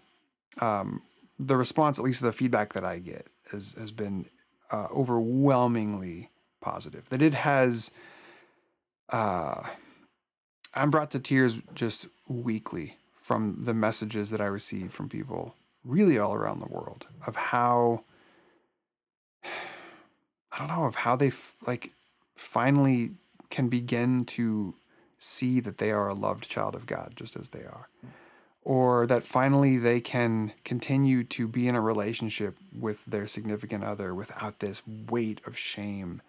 um, 0.60 1.01
the 1.39 1.58
response, 1.58 1.98
at 1.98 2.05
least 2.05 2.22
the 2.22 2.32
feedback 2.32 2.74
that 2.74 2.86
I 2.86 3.00
get, 3.00 3.27
has 3.51 3.74
has 3.77 3.91
been 3.91 4.27
uh, 4.72 4.88
overwhelmingly 4.91 6.29
positive. 6.63 7.08
That 7.10 7.22
it 7.22 7.36
has, 7.36 7.91
uh, 9.10 9.63
I'm 10.74 10.89
brought 10.89 11.12
to 11.12 11.20
tears 11.20 11.60
just 11.75 12.08
weekly 12.27 12.98
from 13.22 13.62
the 13.62 13.74
messages 13.74 14.32
that 14.32 14.41
I 14.41 14.46
receive 14.46 14.91
from 14.91 15.10
people, 15.10 15.55
really 15.86 16.17
all 16.17 16.34
around 16.34 16.60
the 16.60 16.67
world, 16.67 17.05
of 17.27 17.36
how 17.36 18.03
I 20.53 20.60
don't 20.60 20.67
know 20.67 20.86
of 20.86 20.96
how 20.96 21.15
they 21.15 21.27
f- 21.27 21.55
like 21.65 21.93
finally 22.36 23.12
can 23.50 23.70
begin 23.70 24.24
to 24.25 24.75
see 25.17 25.60
that 25.60 25.77
they 25.77 25.91
are 25.91 26.08
a 26.08 26.13
loved 26.13 26.48
child 26.50 26.75
of 26.75 26.86
God, 26.86 27.13
just 27.15 27.36
as 27.36 27.50
they 27.50 27.63
are. 27.63 27.88
Or 28.62 29.05
that 29.08 29.24
finally 29.24 29.77
they 29.77 30.00
can 30.00 30.53
continue 30.63 31.24
to 31.25 31.48
be 31.48 31.67
in 31.67 31.75
a 31.75 31.82
relationship 31.82 32.58
with 32.77 33.03
their 33.05 33.27
significant 33.27 33.84
other 33.84 34.13
without 34.13 34.60
this 34.60 34.82
weight 34.88 35.41
of 35.46 35.58
shame 35.58 36.22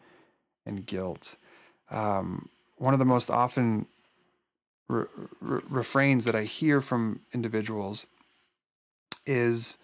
and 0.66 0.86
guilt. 0.86 1.36
Um, 1.90 2.48
one 2.76 2.92
of 2.92 2.98
the 2.98 3.04
most 3.04 3.30
often 3.30 3.86
re- 4.88 5.06
re- 5.40 5.62
refrains 5.68 6.24
that 6.24 6.34
I 6.34 6.44
hear 6.44 6.80
from 6.80 7.20
individuals 7.32 8.06
is 9.26 9.78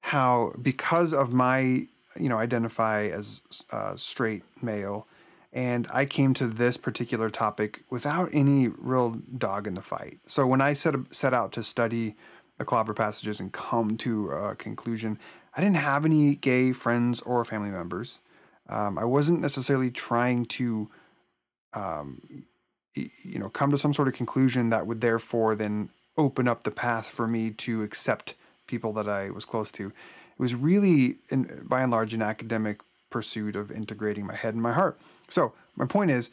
how, 0.00 0.52
because 0.60 1.12
of 1.12 1.32
my, 1.32 1.86
you 2.18 2.28
know, 2.28 2.38
identify 2.38 3.06
as 3.06 3.42
uh, 3.70 3.96
straight 3.96 4.42
male, 4.62 5.06
and 5.52 5.86
I 5.92 6.04
came 6.04 6.34
to 6.34 6.46
this 6.46 6.76
particular 6.76 7.30
topic 7.30 7.82
without 7.90 8.28
any 8.32 8.68
real 8.68 9.20
dog 9.38 9.66
in 9.66 9.74
the 9.74 9.82
fight. 9.82 10.18
So 10.26 10.46
when 10.46 10.60
I 10.60 10.74
set 10.74 10.94
set 11.10 11.32
out 11.32 11.52
to 11.52 11.62
study 11.62 12.14
the 12.58 12.64
clobber 12.64 12.94
passages 12.94 13.40
and 13.40 13.52
come 13.52 13.96
to 13.98 14.30
a 14.30 14.54
conclusion, 14.54 15.18
I 15.56 15.60
didn't 15.60 15.76
have 15.76 16.04
any 16.04 16.34
gay 16.34 16.72
friends 16.72 17.20
or 17.22 17.44
family 17.44 17.70
members. 17.70 18.20
Um, 18.68 18.98
I 18.98 19.04
wasn't 19.04 19.40
necessarily 19.40 19.90
trying 19.90 20.46
to, 20.46 20.90
um, 21.72 22.44
you 22.94 23.38
know, 23.38 23.48
come 23.48 23.70
to 23.70 23.78
some 23.78 23.92
sort 23.92 24.08
of 24.08 24.14
conclusion 24.14 24.70
that 24.70 24.86
would 24.86 25.00
therefore 25.00 25.54
then 25.54 25.90
open 26.16 26.48
up 26.48 26.62
the 26.62 26.70
path 26.70 27.06
for 27.06 27.26
me 27.26 27.50
to 27.50 27.82
accept 27.82 28.34
people 28.66 28.92
that 28.94 29.08
I 29.08 29.30
was 29.30 29.44
close 29.44 29.70
to. 29.72 29.88
It 29.88 29.92
was 30.38 30.54
really, 30.54 31.16
in, 31.30 31.62
by 31.64 31.82
and 31.82 31.92
large, 31.92 32.14
an 32.14 32.22
academic 32.22 32.80
pursuit 33.10 33.56
of 33.56 33.70
integrating 33.70 34.26
my 34.26 34.34
head 34.34 34.54
and 34.54 34.62
my 34.62 34.72
heart. 34.72 34.98
So, 35.28 35.52
my 35.76 35.86
point 35.86 36.10
is 36.10 36.30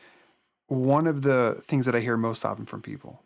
one 0.68 1.08
of 1.08 1.22
the 1.22 1.62
things 1.66 1.86
that 1.86 1.96
I 1.96 2.00
hear 2.00 2.18
most 2.18 2.46
often 2.46 2.66
from 2.66 2.82
people 2.82 3.22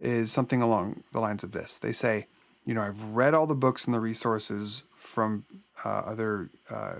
is 0.00 0.30
something 0.30 0.62
along 0.62 1.02
the 1.12 1.20
lines 1.20 1.42
of 1.42 1.52
this. 1.52 1.78
They 1.78 1.92
say, 1.92 2.26
you 2.64 2.74
know, 2.74 2.82
I've 2.82 3.02
read 3.02 3.34
all 3.34 3.46
the 3.46 3.54
books 3.54 3.86
and 3.86 3.94
the 3.94 4.00
resources 4.00 4.84
from 4.94 5.44
uh, 5.84 6.02
other 6.04 6.50
uh, 6.70 6.96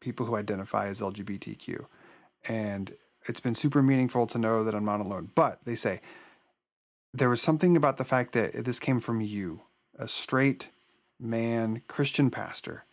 people 0.00 0.26
who 0.26 0.36
identify 0.36 0.86
as 0.88 1.00
LGBTQ. 1.00 1.84
And 2.48 2.94
it's 3.28 3.40
been 3.40 3.54
super 3.54 3.82
meaningful 3.82 4.26
to 4.28 4.38
know 4.38 4.64
that 4.64 4.74
I'm 4.74 4.84
not 4.84 5.00
alone. 5.00 5.30
But 5.34 5.64
they 5.64 5.74
say 5.74 6.00
there 7.12 7.28
was 7.28 7.42
something 7.42 7.76
about 7.76 7.96
the 7.96 8.04
fact 8.04 8.32
that 8.32 8.64
this 8.64 8.80
came 8.80 9.00
from 9.00 9.20
you, 9.20 9.62
a 9.98 10.08
straight 10.08 10.68
man 11.18 11.82
Christian 11.86 12.30
pastor, 12.30 12.84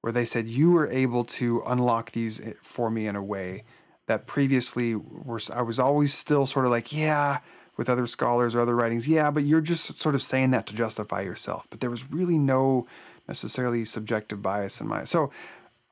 where 0.00 0.12
they 0.12 0.24
said 0.24 0.48
you 0.48 0.70
were 0.70 0.90
able 0.90 1.24
to 1.24 1.62
unlock 1.66 2.12
these 2.12 2.40
eh, 2.40 2.52
for 2.62 2.90
me 2.90 3.06
in 3.06 3.16
a 3.16 3.22
way 3.22 3.64
that 4.06 4.26
previously 4.26 4.94
were 4.94 5.40
I 5.52 5.62
was 5.62 5.78
always 5.78 6.12
still 6.12 6.46
sort 6.46 6.66
of 6.66 6.70
like, 6.70 6.92
yeah, 6.92 7.38
with 7.76 7.88
other 7.88 8.06
scholars 8.06 8.54
or 8.54 8.60
other 8.60 8.76
writings, 8.76 9.08
yeah, 9.08 9.30
but 9.30 9.44
you're 9.44 9.60
just 9.60 10.00
sort 10.00 10.14
of 10.14 10.22
saying 10.22 10.50
that 10.50 10.66
to 10.66 10.74
justify 10.74 11.22
yourself. 11.22 11.66
But 11.70 11.80
there 11.80 11.90
was 11.90 12.10
really 12.10 12.38
no 12.38 12.86
necessarily 13.26 13.84
subjective 13.84 14.42
bias 14.42 14.80
in 14.80 14.86
my 14.86 15.04
so 15.04 15.30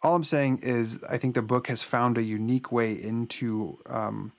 all 0.03 0.15
I'm 0.15 0.25
saying 0.25 0.61
is 0.63 1.03
I 1.09 1.17
think 1.17 1.35
the 1.35 1.43
book 1.43 1.69
has 1.69 1.83
found 1.83 2.19
a 2.19 2.23
unique 2.23 2.73
way 2.73 2.93
into 2.93 3.79
um, 3.87 4.33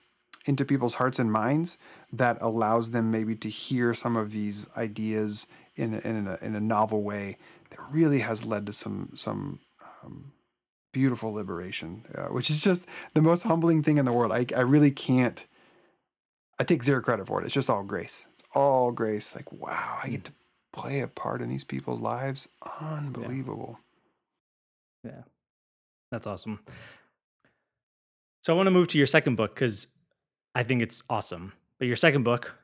into 0.46 0.65
people's 0.65 0.96
hearts 0.96 1.20
and 1.20 1.32
minds 1.32 1.77
that 2.12 2.38
allows 2.41 2.91
them 2.91 3.12
maybe 3.12 3.36
to 3.36 3.50
hear 3.50 3.93
some 3.93 4.17
of 4.17 4.32
these 4.32 4.67
ideas 4.75 5.48
in 5.75 5.93
a, 5.93 6.00
in 6.00 6.27
a, 6.27 6.38
in 6.41 6.55
a 6.55 6.60
novel 6.60 7.01
way 7.01 7.38
that 7.70 7.79
really 7.91 8.20
has 8.20 8.46
led 8.46 8.65
to 8.65 8.74
some 8.74 9.12
some 9.15 9.60
um, 10.03 10.34
beautiful 10.91 11.34
liberation, 11.34 12.05
uh, 12.13 12.25
which 12.25 12.50
is 12.50 12.62
just 12.62 12.86
the 13.13 13.22
most 13.22 13.43
humbling 13.43 13.82
thing 13.82 13.98
in 13.98 14.05
the 14.05 14.12
world. 14.12 14.32
I 14.32 14.46
I 14.55 14.62
really 14.62 14.91
can't. 14.91 15.46
I 16.60 16.63
take 16.63 16.84
zero 16.84 17.01
credit 17.01 17.27
for 17.27 17.41
it. 17.41 17.46
It's 17.46 17.53
just 17.53 17.70
all 17.70 17.84
grace. 17.84 18.27
It's 18.34 18.43
all 18.53 18.91
grace. 18.91 19.34
Like 19.36 19.51
wow, 19.51 20.00
I 20.03 20.10
get 20.10 20.20
hmm. 20.20 20.24
to 20.25 20.32
play 20.74 21.00
a 21.00 21.08
part 21.08 21.41
in 21.41 21.50
these 21.50 21.63
people's 21.63 22.01
lives. 22.01 22.50
Unbelievable. 22.82 23.79
yeah. 25.05 25.12
yeah. 25.12 25.22
That's 26.13 26.27
awesome. 26.27 26.60
So 28.41 28.53
I 28.53 28.55
want 28.55 28.67
to 28.67 28.72
move 28.72 28.88
to 28.89 29.00
your 29.00 29.08
second 29.08 29.34
book 29.34 29.55
because 29.55 29.88
I 30.53 30.62
think 30.62 30.84
it's 30.84 31.01
awesome. 31.10 31.53
But 31.79 31.88
your 31.88 31.96
second 31.96 32.22
book, 32.22 32.55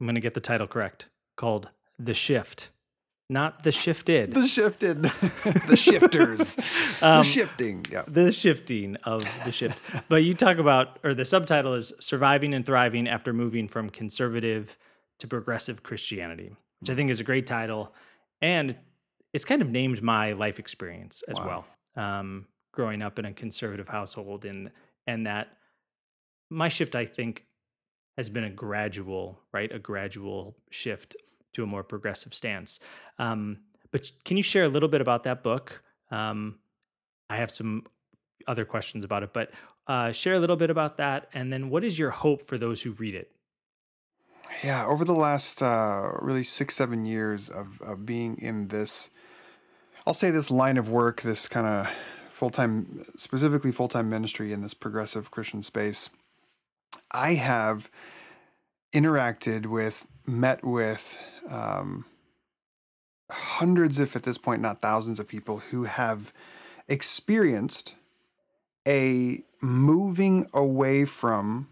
I'm 0.00 0.06
going 0.06 0.14
to 0.14 0.22
get 0.22 0.32
the 0.32 0.40
title 0.40 0.66
correct, 0.66 1.10
called 1.36 1.68
The 1.98 2.14
Shift. 2.14 2.70
Not 3.28 3.62
the 3.62 3.72
shifted. 3.72 4.32
The 4.32 4.46
shifted, 4.46 5.02
the 5.66 5.76
shifters, 5.76 6.58
um, 7.02 7.18
the 7.18 7.22
shifting, 7.24 7.84
yeah, 7.90 8.04
the 8.06 8.32
shifting 8.32 8.96
of 9.04 9.22
the 9.44 9.52
shift. 9.52 10.08
but 10.08 10.24
you 10.24 10.32
talk 10.34 10.56
about, 10.56 10.98
or 11.02 11.14
the 11.14 11.24
subtitle 11.24 11.72
is 11.72 11.92
"Surviving 12.00 12.52
and 12.52 12.66
Thriving 12.66 13.08
After 13.08 13.32
Moving 13.32 13.66
from 13.66 13.88
Conservative 13.88 14.76
to 15.20 15.26
Progressive 15.26 15.82
Christianity," 15.82 16.54
which 16.80 16.90
I 16.90 16.94
think 16.94 17.10
is 17.10 17.18
a 17.18 17.24
great 17.24 17.46
title, 17.46 17.94
and 18.42 18.76
it's 19.32 19.46
kind 19.46 19.62
of 19.62 19.70
named 19.70 20.02
my 20.02 20.32
life 20.32 20.58
experience 20.58 21.22
as 21.26 21.38
wow. 21.38 21.64
well. 21.96 22.04
Um, 22.04 22.46
growing 22.74 23.02
up 23.02 23.18
in 23.18 23.24
a 23.24 23.32
conservative 23.32 23.88
household, 23.88 24.44
and 24.44 24.70
and 25.06 25.26
that 25.26 25.48
my 26.50 26.68
shift, 26.68 26.94
I 26.96 27.06
think, 27.06 27.46
has 28.16 28.28
been 28.28 28.44
a 28.44 28.50
gradual, 28.50 29.40
right, 29.52 29.72
a 29.72 29.78
gradual 29.78 30.56
shift 30.70 31.16
to 31.54 31.62
a 31.62 31.66
more 31.66 31.84
progressive 31.84 32.34
stance. 32.34 32.80
Um, 33.18 33.58
but 33.90 34.10
can 34.24 34.36
you 34.36 34.42
share 34.42 34.64
a 34.64 34.68
little 34.68 34.88
bit 34.88 35.00
about 35.00 35.24
that 35.24 35.42
book? 35.42 35.82
Um, 36.10 36.58
I 37.30 37.36
have 37.36 37.50
some 37.50 37.84
other 38.46 38.64
questions 38.64 39.04
about 39.04 39.22
it, 39.22 39.32
but 39.32 39.50
uh, 39.86 40.12
share 40.12 40.34
a 40.34 40.40
little 40.40 40.56
bit 40.56 40.70
about 40.70 40.96
that. 40.96 41.28
And 41.32 41.52
then 41.52 41.70
what 41.70 41.84
is 41.84 41.98
your 41.98 42.10
hope 42.10 42.46
for 42.46 42.58
those 42.58 42.82
who 42.82 42.92
read 42.92 43.14
it? 43.14 43.30
Yeah, 44.62 44.84
over 44.86 45.04
the 45.04 45.14
last 45.14 45.62
uh, 45.62 46.10
really 46.20 46.42
six, 46.42 46.74
seven 46.74 47.06
years 47.06 47.48
of, 47.48 47.80
of 47.82 48.04
being 48.04 48.36
in 48.38 48.68
this, 48.68 49.10
I'll 50.06 50.14
say 50.14 50.30
this 50.30 50.50
line 50.50 50.76
of 50.76 50.90
work, 50.90 51.22
this 51.22 51.48
kind 51.48 51.66
of 51.66 51.94
full 52.34 52.50
time, 52.50 53.04
specifically 53.16 53.70
full 53.70 53.86
time 53.86 54.10
ministry 54.10 54.52
in 54.52 54.60
this 54.60 54.74
progressive 54.74 55.30
Christian 55.30 55.62
space, 55.62 56.10
I 57.12 57.34
have 57.34 57.88
interacted 58.92 59.66
with, 59.66 60.06
met 60.26 60.64
with, 60.64 61.18
um, 61.48 62.06
hundreds, 63.30 64.00
if 64.00 64.16
at 64.16 64.24
this 64.24 64.36
point 64.36 64.60
not 64.60 64.80
thousands, 64.80 65.20
of 65.20 65.28
people 65.28 65.58
who 65.70 65.84
have 65.84 66.32
experienced 66.88 67.94
a 68.86 69.42
moving 69.60 70.46
away 70.52 71.04
from, 71.04 71.68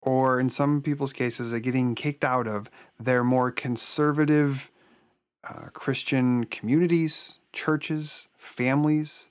or 0.00 0.38
in 0.38 0.48
some 0.48 0.80
people's 0.80 1.12
cases, 1.12 1.52
a 1.52 1.58
getting 1.58 1.96
kicked 1.96 2.24
out 2.24 2.46
of 2.46 2.70
their 3.00 3.24
more 3.24 3.50
conservative 3.50 4.70
uh, 5.42 5.66
Christian 5.72 6.44
communities, 6.44 7.40
churches, 7.52 8.28
families, 8.36 9.28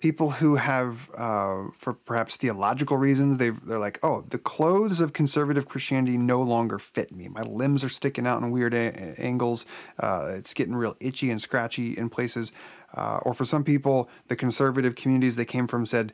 people 0.00 0.30
who 0.30 0.54
have, 0.56 1.10
uh, 1.16 1.64
for 1.74 1.92
perhaps 1.92 2.36
theological 2.36 2.96
reasons, 2.96 3.38
they've 3.38 3.60
they're 3.66 3.78
like, 3.78 3.98
oh, 4.02 4.22
the 4.22 4.38
clothes 4.38 5.00
of 5.00 5.12
conservative 5.12 5.68
Christianity 5.68 6.16
no 6.16 6.40
longer 6.40 6.78
fit 6.78 7.12
me. 7.12 7.28
My 7.28 7.42
limbs 7.42 7.82
are 7.82 7.88
sticking 7.88 8.26
out 8.26 8.40
in 8.40 8.50
weird 8.50 8.74
a- 8.74 9.20
angles. 9.20 9.66
Uh, 9.98 10.32
it's 10.36 10.54
getting 10.54 10.74
real 10.74 10.96
itchy 11.00 11.30
and 11.30 11.40
scratchy 11.40 11.96
in 11.96 12.10
places. 12.10 12.52
Uh, 12.94 13.18
or 13.22 13.34
for 13.34 13.44
some 13.44 13.64
people, 13.64 14.08
the 14.28 14.36
conservative 14.36 14.94
communities 14.94 15.36
they 15.36 15.44
came 15.44 15.66
from 15.66 15.84
said, 15.84 16.12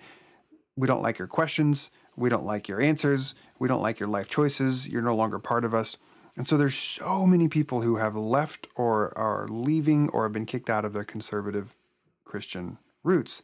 we 0.77 0.89
don't 0.89 1.03
like 1.03 1.19
your 1.19 1.29
questions. 1.29 1.91
We 2.17 2.31
don't 2.31 2.47
like 2.47 2.69
your 2.69 2.81
answers. 2.81 3.35
We 3.59 3.69
don't 3.69 3.83
like 3.83 4.01
your 4.01 4.09
life 4.09 4.29
choices. 4.29 4.89
You're 4.89 5.03
no 5.03 5.15
longer 5.15 5.39
part 5.39 5.65
of 5.65 5.75
us. 5.75 5.99
And 6.37 6.49
so 6.49 6.57
there's 6.57 6.75
so 6.75 7.27
many 7.27 7.49
people 7.49 7.83
who 7.83 7.97
have 7.97 8.17
left 8.17 8.67
or 8.75 9.17
are 9.17 9.47
leaving 9.49 10.09
or 10.09 10.25
have 10.25 10.33
been 10.33 10.47
kicked 10.47 10.71
out 10.71 10.85
of 10.85 10.93
their 10.93 11.05
conservative 11.05 11.77
Christian 12.25 12.79
roots 13.05 13.43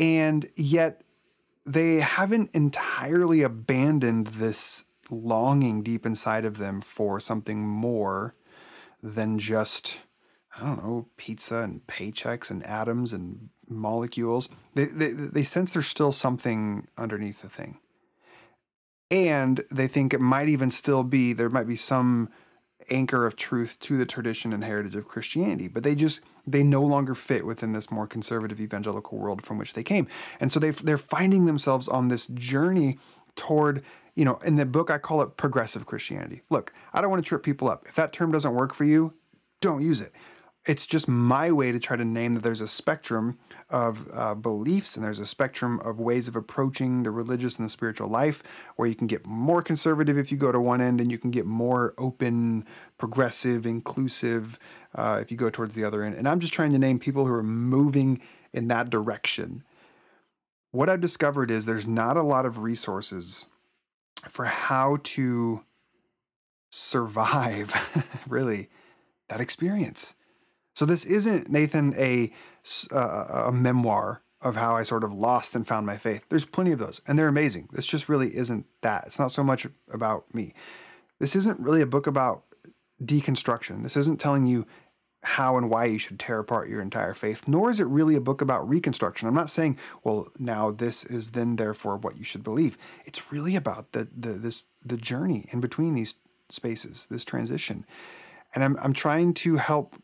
and 0.00 0.48
yet 0.56 1.02
they 1.66 1.96
haven't 1.96 2.50
entirely 2.54 3.42
abandoned 3.42 4.28
this 4.28 4.84
longing 5.10 5.82
deep 5.82 6.06
inside 6.06 6.44
of 6.44 6.56
them 6.56 6.80
for 6.80 7.20
something 7.20 7.60
more 7.60 8.34
than 9.02 9.38
just 9.38 10.00
I 10.56 10.64
don't 10.64 10.82
know 10.82 11.06
pizza 11.16 11.58
and 11.58 11.86
paychecks 11.86 12.50
and 12.50 12.66
atoms 12.66 13.12
and 13.12 13.50
molecules. 13.68 14.48
They 14.74 14.86
they, 14.86 15.08
they 15.10 15.44
sense 15.44 15.72
there's 15.72 15.86
still 15.86 16.12
something 16.12 16.88
underneath 16.96 17.42
the 17.42 17.48
thing, 17.48 17.78
and 19.10 19.60
they 19.70 19.86
think 19.86 20.14
it 20.14 20.20
might 20.20 20.48
even 20.48 20.70
still 20.70 21.04
be 21.04 21.32
there 21.32 21.50
might 21.50 21.68
be 21.68 21.76
some 21.76 22.30
anchor 22.90 23.26
of 23.26 23.36
truth 23.36 23.78
to 23.80 23.96
the 23.96 24.06
tradition 24.06 24.52
and 24.52 24.64
heritage 24.64 24.96
of 24.96 25.06
Christianity, 25.06 25.68
but 25.68 25.82
they 25.82 25.94
just 25.94 26.20
they 26.46 26.62
no 26.62 26.82
longer 26.82 27.14
fit 27.14 27.46
within 27.46 27.72
this 27.72 27.90
more 27.90 28.06
conservative 28.06 28.60
evangelical 28.60 29.18
world 29.18 29.42
from 29.42 29.58
which 29.58 29.74
they 29.74 29.82
came. 29.82 30.06
And 30.38 30.52
so 30.52 30.60
they 30.60 30.70
they're 30.70 30.98
finding 30.98 31.46
themselves 31.46 31.88
on 31.88 32.08
this 32.08 32.26
journey 32.26 32.98
toward, 33.36 33.82
you 34.14 34.24
know, 34.24 34.36
in 34.44 34.56
the 34.56 34.66
book 34.66 34.90
I 34.90 34.98
call 34.98 35.22
it 35.22 35.36
progressive 35.36 35.86
Christianity. 35.86 36.42
Look, 36.50 36.72
I 36.92 37.00
don't 37.00 37.10
want 37.10 37.24
to 37.24 37.28
trip 37.28 37.42
people 37.42 37.68
up. 37.68 37.86
If 37.88 37.94
that 37.94 38.12
term 38.12 38.32
doesn't 38.32 38.54
work 38.54 38.74
for 38.74 38.84
you, 38.84 39.14
don't 39.60 39.82
use 39.82 40.00
it 40.00 40.14
it's 40.66 40.86
just 40.86 41.08
my 41.08 41.50
way 41.50 41.72
to 41.72 41.78
try 41.78 41.96
to 41.96 42.04
name 42.04 42.34
that 42.34 42.42
there's 42.42 42.60
a 42.60 42.68
spectrum 42.68 43.38
of 43.70 44.06
uh, 44.12 44.34
beliefs 44.34 44.94
and 44.94 45.04
there's 45.04 45.18
a 45.18 45.26
spectrum 45.26 45.80
of 45.80 45.98
ways 45.98 46.28
of 46.28 46.36
approaching 46.36 47.02
the 47.02 47.10
religious 47.10 47.56
and 47.56 47.64
the 47.64 47.70
spiritual 47.70 48.08
life 48.08 48.42
where 48.76 48.86
you 48.86 48.94
can 48.94 49.06
get 49.06 49.24
more 49.26 49.62
conservative 49.62 50.18
if 50.18 50.30
you 50.30 50.36
go 50.36 50.52
to 50.52 50.60
one 50.60 50.80
end 50.82 51.00
and 51.00 51.10
you 51.10 51.16
can 51.16 51.30
get 51.30 51.46
more 51.46 51.94
open 51.96 52.64
progressive 52.98 53.64
inclusive 53.64 54.58
uh, 54.94 55.18
if 55.20 55.30
you 55.30 55.36
go 55.36 55.48
towards 55.48 55.74
the 55.74 55.84
other 55.84 56.02
end. 56.02 56.14
And 56.14 56.28
i'm 56.28 56.40
just 56.40 56.52
trying 56.52 56.72
to 56.72 56.78
name 56.78 56.98
people 56.98 57.26
who 57.26 57.32
are 57.32 57.42
moving 57.42 58.20
in 58.52 58.68
that 58.68 58.90
direction. 58.90 59.64
What 60.72 60.90
i've 60.90 61.00
discovered 61.00 61.50
is 61.50 61.64
there's 61.64 61.86
not 61.86 62.18
a 62.18 62.22
lot 62.22 62.44
of 62.44 62.58
resources 62.58 63.46
for 64.28 64.44
how 64.44 64.98
to 65.02 65.64
survive 66.68 68.22
really 68.28 68.68
that 69.28 69.40
experience 69.40 70.14
so 70.80 70.86
this 70.86 71.04
isn't 71.04 71.50
Nathan 71.50 71.92
a 71.98 72.32
uh, 72.90 73.48
a 73.48 73.52
memoir 73.52 74.22
of 74.40 74.56
how 74.56 74.76
I 74.76 74.82
sort 74.82 75.04
of 75.04 75.12
lost 75.12 75.54
and 75.54 75.68
found 75.68 75.84
my 75.84 75.98
faith. 75.98 76.24
There's 76.30 76.46
plenty 76.46 76.72
of 76.72 76.78
those, 76.78 77.02
and 77.06 77.18
they're 77.18 77.28
amazing. 77.28 77.68
This 77.70 77.84
just 77.84 78.08
really 78.08 78.34
isn't 78.34 78.64
that. 78.80 79.04
It's 79.06 79.18
not 79.18 79.30
so 79.30 79.44
much 79.44 79.66
about 79.92 80.34
me. 80.34 80.54
This 81.18 81.36
isn't 81.36 81.60
really 81.60 81.82
a 81.82 81.86
book 81.86 82.06
about 82.06 82.44
deconstruction. 83.04 83.82
This 83.82 83.94
isn't 83.94 84.20
telling 84.20 84.46
you 84.46 84.66
how 85.22 85.58
and 85.58 85.68
why 85.68 85.84
you 85.84 85.98
should 85.98 86.18
tear 86.18 86.38
apart 86.38 86.70
your 86.70 86.80
entire 86.80 87.12
faith, 87.12 87.46
nor 87.46 87.70
is 87.70 87.78
it 87.78 87.86
really 87.86 88.14
a 88.14 88.20
book 88.22 88.40
about 88.40 88.66
reconstruction. 88.66 89.28
I'm 89.28 89.34
not 89.34 89.50
saying, 89.50 89.76
well, 90.02 90.28
now 90.38 90.70
this 90.70 91.04
is 91.04 91.32
then 91.32 91.56
therefore 91.56 91.98
what 91.98 92.16
you 92.16 92.24
should 92.24 92.42
believe. 92.42 92.78
It's 93.04 93.30
really 93.30 93.54
about 93.54 93.92
the 93.92 94.08
the 94.16 94.30
this 94.30 94.62
the 94.82 94.96
journey 94.96 95.46
in 95.52 95.60
between 95.60 95.92
these 95.92 96.14
spaces, 96.48 97.06
this 97.10 97.26
transition. 97.26 97.84
And 98.54 98.64
I'm 98.64 98.78
I'm 98.80 98.94
trying 98.94 99.34
to 99.44 99.56
help 99.56 99.96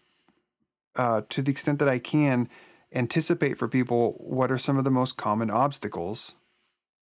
uh, 0.97 1.23
to 1.29 1.43
the 1.43 1.51
extent 1.51 1.79
that 1.79 1.89
I 1.89 1.99
can, 1.99 2.49
anticipate 2.93 3.59
for 3.59 3.69
people 3.69 4.13
what 4.19 4.51
are 4.51 4.59
some 4.59 4.79
of 4.79 4.85
the 4.85 4.91
most 4.91 5.17
common 5.17 5.51
obstacles 5.51 6.35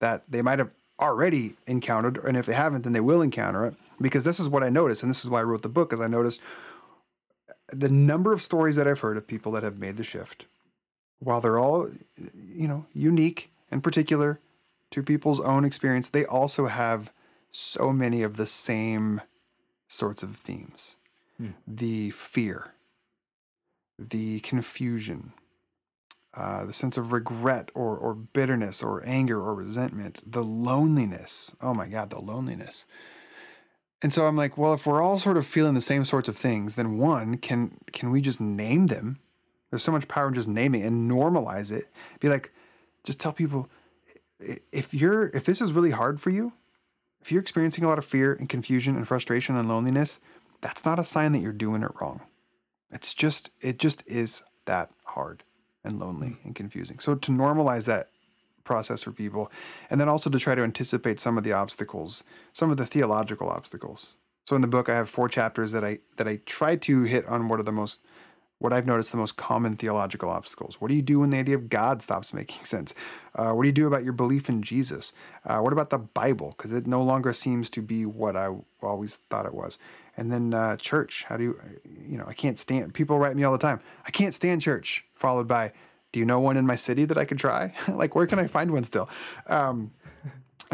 that 0.00 0.22
they 0.28 0.42
might 0.42 0.58
have 0.58 0.70
already 1.00 1.54
encountered, 1.66 2.18
and 2.18 2.36
if 2.36 2.46
they 2.46 2.54
haven't, 2.54 2.82
then 2.82 2.92
they 2.92 3.00
will 3.00 3.22
encounter 3.22 3.64
it. 3.64 3.74
Because 4.00 4.24
this 4.24 4.40
is 4.40 4.48
what 4.48 4.62
I 4.62 4.70
noticed, 4.70 5.02
and 5.02 5.10
this 5.10 5.24
is 5.24 5.30
why 5.30 5.40
I 5.40 5.44
wrote 5.44 5.62
the 5.62 5.68
book, 5.68 5.92
is 5.92 6.00
I 6.00 6.08
noticed 6.08 6.40
the 7.68 7.88
number 7.88 8.32
of 8.32 8.42
stories 8.42 8.76
that 8.76 8.86
I've 8.86 9.00
heard 9.00 9.16
of 9.16 9.26
people 9.26 9.52
that 9.52 9.62
have 9.62 9.78
made 9.78 9.96
the 9.96 10.04
shift, 10.04 10.46
while 11.20 11.40
they're 11.40 11.58
all, 11.58 11.88
you 12.34 12.68
know, 12.68 12.86
unique 12.92 13.50
and 13.70 13.82
particular 13.82 14.40
to 14.90 15.02
people's 15.02 15.40
own 15.40 15.64
experience, 15.64 16.08
they 16.08 16.24
also 16.24 16.66
have 16.66 17.12
so 17.50 17.92
many 17.92 18.22
of 18.22 18.36
the 18.36 18.46
same 18.46 19.20
sorts 19.88 20.22
of 20.22 20.36
themes. 20.36 20.96
Hmm. 21.38 21.50
The 21.66 22.10
fear, 22.10 22.72
the 23.98 24.40
confusion, 24.40 25.32
uh, 26.34 26.64
the 26.64 26.72
sense 26.72 26.96
of 26.96 27.12
regret 27.12 27.70
or, 27.74 27.96
or 27.96 28.14
bitterness 28.14 28.82
or 28.82 29.02
anger 29.06 29.40
or 29.40 29.54
resentment, 29.54 30.22
the 30.26 30.44
loneliness. 30.44 31.54
Oh 31.60 31.74
my 31.74 31.86
God, 31.86 32.10
the 32.10 32.20
loneliness. 32.20 32.86
And 34.02 34.12
so 34.12 34.26
I'm 34.26 34.36
like, 34.36 34.58
well, 34.58 34.74
if 34.74 34.86
we're 34.86 35.00
all 35.00 35.18
sort 35.18 35.36
of 35.36 35.46
feeling 35.46 35.74
the 35.74 35.80
same 35.80 36.04
sorts 36.04 36.28
of 36.28 36.36
things, 36.36 36.74
then 36.74 36.98
one, 36.98 37.38
can 37.38 37.78
can 37.92 38.10
we 38.10 38.20
just 38.20 38.40
name 38.40 38.88
them? 38.88 39.18
There's 39.70 39.82
so 39.82 39.92
much 39.92 40.08
power 40.08 40.28
in 40.28 40.34
just 40.34 40.48
naming 40.48 40.82
and 40.82 41.10
normalize 41.10 41.72
it. 41.72 41.86
Be 42.20 42.28
like, 42.28 42.52
just 43.04 43.18
tell 43.18 43.32
people 43.32 43.70
if 44.72 44.92
you're 44.92 45.28
if 45.28 45.44
this 45.44 45.60
is 45.60 45.72
really 45.72 45.90
hard 45.90 46.20
for 46.20 46.30
you, 46.30 46.52
if 47.20 47.32
you're 47.32 47.40
experiencing 47.40 47.84
a 47.84 47.88
lot 47.88 47.98
of 47.98 48.04
fear 48.04 48.34
and 48.34 48.48
confusion 48.48 48.96
and 48.96 49.08
frustration 49.08 49.56
and 49.56 49.68
loneliness, 49.68 50.20
that's 50.60 50.84
not 50.84 50.98
a 50.98 51.04
sign 51.04 51.32
that 51.32 51.40
you're 51.40 51.52
doing 51.52 51.82
it 51.82 51.90
wrong. 52.00 52.20
It's 52.94 53.12
just 53.12 53.50
it 53.60 53.78
just 53.78 54.02
is 54.06 54.42
that 54.64 54.90
hard 55.04 55.42
and 55.82 55.98
lonely 55.98 56.28
mm. 56.28 56.44
and 56.44 56.54
confusing. 56.54 56.98
So 57.00 57.14
to 57.14 57.32
normalize 57.32 57.84
that 57.86 58.08
process 58.62 59.02
for 59.02 59.12
people 59.12 59.52
and 59.90 60.00
then 60.00 60.08
also 60.08 60.30
to 60.30 60.38
try 60.38 60.54
to 60.54 60.62
anticipate 60.62 61.20
some 61.20 61.36
of 61.36 61.44
the 61.44 61.52
obstacles, 61.52 62.24
some 62.52 62.70
of 62.70 62.78
the 62.78 62.86
theological 62.86 63.50
obstacles. 63.50 64.14
So 64.46 64.56
in 64.56 64.62
the 64.62 64.68
book 64.68 64.88
I 64.88 64.94
have 64.94 65.10
four 65.10 65.28
chapters 65.28 65.72
that 65.72 65.84
I 65.84 65.98
that 66.16 66.28
I 66.28 66.40
try 66.46 66.76
to 66.76 67.02
hit 67.02 67.26
on 67.26 67.48
what 67.48 67.60
are 67.60 67.64
the 67.64 67.72
most 67.72 68.00
what 68.58 68.72
I've 68.72 68.86
noticed 68.86 69.12
the 69.12 69.18
most 69.18 69.36
common 69.36 69.76
theological 69.76 70.30
obstacles. 70.30 70.80
What 70.80 70.88
do 70.88 70.94
you 70.94 71.02
do 71.02 71.20
when 71.20 71.30
the 71.30 71.38
idea 71.38 71.54
of 71.56 71.68
God 71.68 72.02
stops 72.02 72.32
making 72.32 72.64
sense? 72.64 72.94
Uh, 73.34 73.52
what 73.52 73.62
do 73.62 73.68
you 73.68 73.72
do 73.72 73.86
about 73.86 74.04
your 74.04 74.12
belief 74.12 74.48
in 74.48 74.62
Jesus? 74.62 75.12
Uh, 75.44 75.58
what 75.58 75.72
about 75.72 75.90
the 75.90 75.98
Bible? 75.98 76.54
Because 76.56 76.72
it 76.72 76.86
no 76.86 77.02
longer 77.02 77.32
seems 77.32 77.68
to 77.70 77.82
be 77.82 78.06
what 78.06 78.36
I 78.36 78.54
always 78.82 79.16
thought 79.16 79.46
it 79.46 79.54
was. 79.54 79.78
And 80.16 80.32
then 80.32 80.54
uh, 80.54 80.76
church. 80.76 81.24
How 81.24 81.36
do 81.36 81.42
you, 81.44 81.60
you 82.08 82.16
know, 82.16 82.24
I 82.26 82.34
can't 82.34 82.58
stand, 82.58 82.94
people 82.94 83.18
write 83.18 83.36
me 83.36 83.44
all 83.44 83.52
the 83.52 83.58
time, 83.58 83.80
I 84.06 84.10
can't 84.10 84.34
stand 84.34 84.62
church, 84.62 85.04
followed 85.14 85.48
by, 85.48 85.72
do 86.12 86.20
you 86.20 86.24
know 86.24 86.38
one 86.38 86.56
in 86.56 86.64
my 86.64 86.76
city 86.76 87.04
that 87.06 87.18
I 87.18 87.24
could 87.24 87.38
try? 87.38 87.74
like, 87.88 88.14
where 88.14 88.26
can 88.26 88.38
I 88.38 88.46
find 88.46 88.70
one 88.70 88.84
still? 88.84 89.10
Um, 89.48 89.90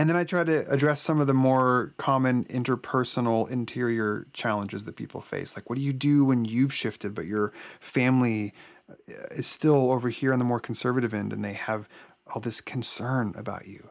and 0.01 0.09
then 0.09 0.17
I 0.17 0.25
try 0.25 0.45
to 0.45 0.67
address 0.73 1.03
some 1.03 1.21
of 1.21 1.27
the 1.27 1.35
more 1.35 1.93
common 1.99 2.47
interpersonal 2.47 3.51
interior 3.51 4.27
challenges 4.33 4.85
that 4.85 4.97
people 4.97 5.21
face. 5.21 5.55
Like, 5.55 5.69
what 5.69 5.77
do 5.77 5.85
you 5.85 5.93
do 5.93 6.25
when 6.25 6.47
you've 6.47 6.73
shifted, 6.73 7.15
but 7.15 7.27
your 7.27 7.53
family 7.81 8.55
uh, 8.89 8.95
is 9.33 9.47
still 9.47 9.93
over 9.93 10.09
here 10.09 10.33
on 10.33 10.39
the 10.39 10.45
more 10.47 10.59
conservative 10.59 11.13
end 11.13 11.35
and 11.35 11.45
they 11.45 11.53
have 11.53 11.87
all 12.29 12.41
this 12.41 12.63
concern 12.63 13.35
about 13.37 13.69
you? 13.69 13.91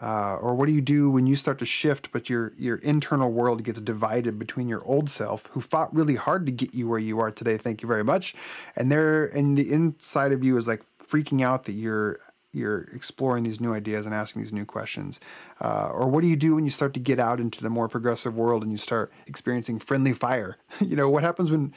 Uh, 0.00 0.36
or 0.36 0.54
what 0.54 0.66
do 0.66 0.72
you 0.72 0.80
do 0.80 1.10
when 1.10 1.26
you 1.26 1.34
start 1.34 1.58
to 1.58 1.66
shift, 1.66 2.12
but 2.12 2.30
your 2.30 2.52
your 2.56 2.76
internal 2.76 3.32
world 3.32 3.64
gets 3.64 3.80
divided 3.80 4.38
between 4.38 4.68
your 4.68 4.84
old 4.84 5.10
self, 5.10 5.46
who 5.46 5.60
fought 5.60 5.92
really 5.92 6.14
hard 6.14 6.46
to 6.46 6.52
get 6.52 6.72
you 6.72 6.86
where 6.86 7.00
you 7.00 7.18
are 7.18 7.32
today? 7.32 7.56
Thank 7.56 7.82
you 7.82 7.88
very 7.88 8.04
much. 8.04 8.32
And 8.76 8.92
there, 8.92 9.24
and 9.24 9.58
the 9.58 9.72
inside 9.72 10.30
of 10.30 10.44
you 10.44 10.56
is 10.56 10.68
like 10.68 10.84
freaking 11.04 11.42
out 11.42 11.64
that 11.64 11.72
you're 11.72 12.20
you're 12.52 12.82
exploring 12.94 13.44
these 13.44 13.60
new 13.60 13.74
ideas 13.74 14.06
and 14.06 14.14
asking 14.14 14.42
these 14.42 14.52
new 14.52 14.64
questions? 14.64 15.20
Uh, 15.60 15.90
or 15.92 16.08
what 16.08 16.22
do 16.22 16.26
you 16.26 16.36
do 16.36 16.54
when 16.54 16.64
you 16.64 16.70
start 16.70 16.94
to 16.94 17.00
get 17.00 17.18
out 17.18 17.40
into 17.40 17.62
the 17.62 17.70
more 17.70 17.88
progressive 17.88 18.36
world 18.36 18.62
and 18.62 18.72
you 18.72 18.78
start 18.78 19.12
experiencing 19.26 19.78
friendly 19.78 20.12
fire? 20.12 20.56
you 20.80 20.96
know, 20.96 21.08
what 21.08 21.22
happens 21.22 21.50
when 21.50 21.72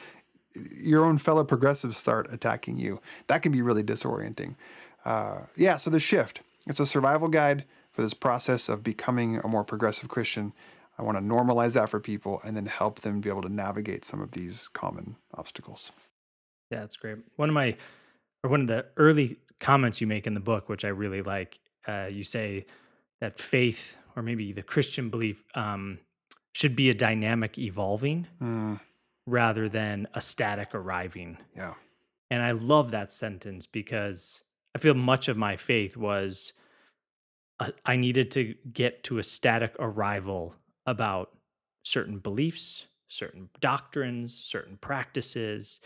your 0.54 1.04
own 1.04 1.18
fellow 1.18 1.44
progressives 1.44 1.96
start 1.96 2.32
attacking 2.32 2.78
you? 2.78 3.00
That 3.26 3.42
can 3.42 3.52
be 3.52 3.62
really 3.62 3.82
disorienting. 3.82 4.56
Uh, 5.04 5.42
yeah, 5.56 5.76
so 5.76 5.90
the 5.90 6.00
shift. 6.00 6.40
It's 6.66 6.80
a 6.80 6.86
survival 6.86 7.28
guide 7.28 7.64
for 7.90 8.02
this 8.02 8.14
process 8.14 8.68
of 8.68 8.82
becoming 8.82 9.38
a 9.38 9.48
more 9.48 9.64
progressive 9.64 10.08
Christian. 10.08 10.52
I 10.98 11.02
want 11.02 11.18
to 11.18 11.22
normalize 11.22 11.74
that 11.74 11.88
for 11.88 12.00
people 12.00 12.40
and 12.44 12.56
then 12.56 12.66
help 12.66 13.00
them 13.00 13.20
be 13.20 13.28
able 13.28 13.42
to 13.42 13.52
navigate 13.52 14.04
some 14.04 14.20
of 14.20 14.32
these 14.32 14.68
common 14.68 15.16
obstacles. 15.34 15.90
Yeah, 16.70 16.80
that's 16.80 16.96
great. 16.96 17.18
One 17.36 17.48
of 17.48 17.54
my, 17.54 17.76
or 18.42 18.50
one 18.50 18.62
of 18.62 18.68
the 18.68 18.86
early 18.96 19.38
comments 19.62 20.00
you 20.00 20.06
make 20.06 20.26
in 20.26 20.34
the 20.34 20.40
book, 20.40 20.68
which 20.68 20.84
I 20.84 20.88
really 20.88 21.22
like. 21.22 21.58
Uh, 21.86 22.08
you 22.10 22.24
say 22.24 22.66
that 23.20 23.38
faith, 23.38 23.96
or 24.14 24.22
maybe 24.22 24.52
the 24.52 24.62
Christian 24.62 25.08
belief, 25.08 25.42
um, 25.54 25.98
should 26.52 26.76
be 26.76 26.90
a 26.90 26.94
dynamic 26.94 27.56
evolving 27.56 28.26
mm. 28.42 28.78
rather 29.26 29.68
than 29.68 30.06
a 30.12 30.20
static 30.20 30.74
arriving. 30.74 31.38
Yeah. 31.56 31.74
And 32.30 32.42
I 32.42 32.50
love 32.50 32.90
that 32.90 33.10
sentence 33.12 33.64
because 33.64 34.42
I 34.74 34.78
feel 34.78 34.94
much 34.94 35.28
of 35.28 35.36
my 35.36 35.56
faith 35.56 35.96
was 35.96 36.52
uh, 37.60 37.70
I 37.86 37.96
needed 37.96 38.30
to 38.32 38.54
get 38.72 39.04
to 39.04 39.18
a 39.18 39.22
static 39.22 39.74
arrival 39.78 40.54
about 40.86 41.30
certain 41.84 42.18
beliefs, 42.18 42.86
certain 43.08 43.48
doctrines, 43.60 44.34
certain 44.34 44.76
practices. 44.78 45.80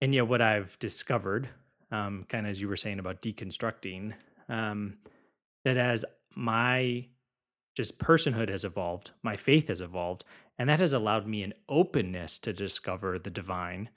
And 0.00 0.14
yet, 0.14 0.26
what 0.26 0.40
I've 0.40 0.78
discovered 0.78 1.48
um, 1.90 2.24
kind 2.28 2.46
of 2.46 2.50
as 2.50 2.60
you 2.60 2.68
were 2.68 2.76
saying 2.76 2.98
about 2.98 3.22
deconstructing, 3.22 4.12
um, 4.48 4.98
that 5.64 5.76
as 5.76 6.04
my 6.34 7.06
just 7.76 7.98
personhood 7.98 8.48
has 8.48 8.64
evolved, 8.64 9.12
my 9.22 9.36
faith 9.36 9.68
has 9.68 9.80
evolved, 9.80 10.24
and 10.58 10.68
that 10.68 10.80
has 10.80 10.92
allowed 10.92 11.26
me 11.26 11.42
an 11.42 11.54
openness 11.68 12.38
to 12.40 12.52
discover 12.52 13.18
the 13.18 13.30
divine 13.30 13.88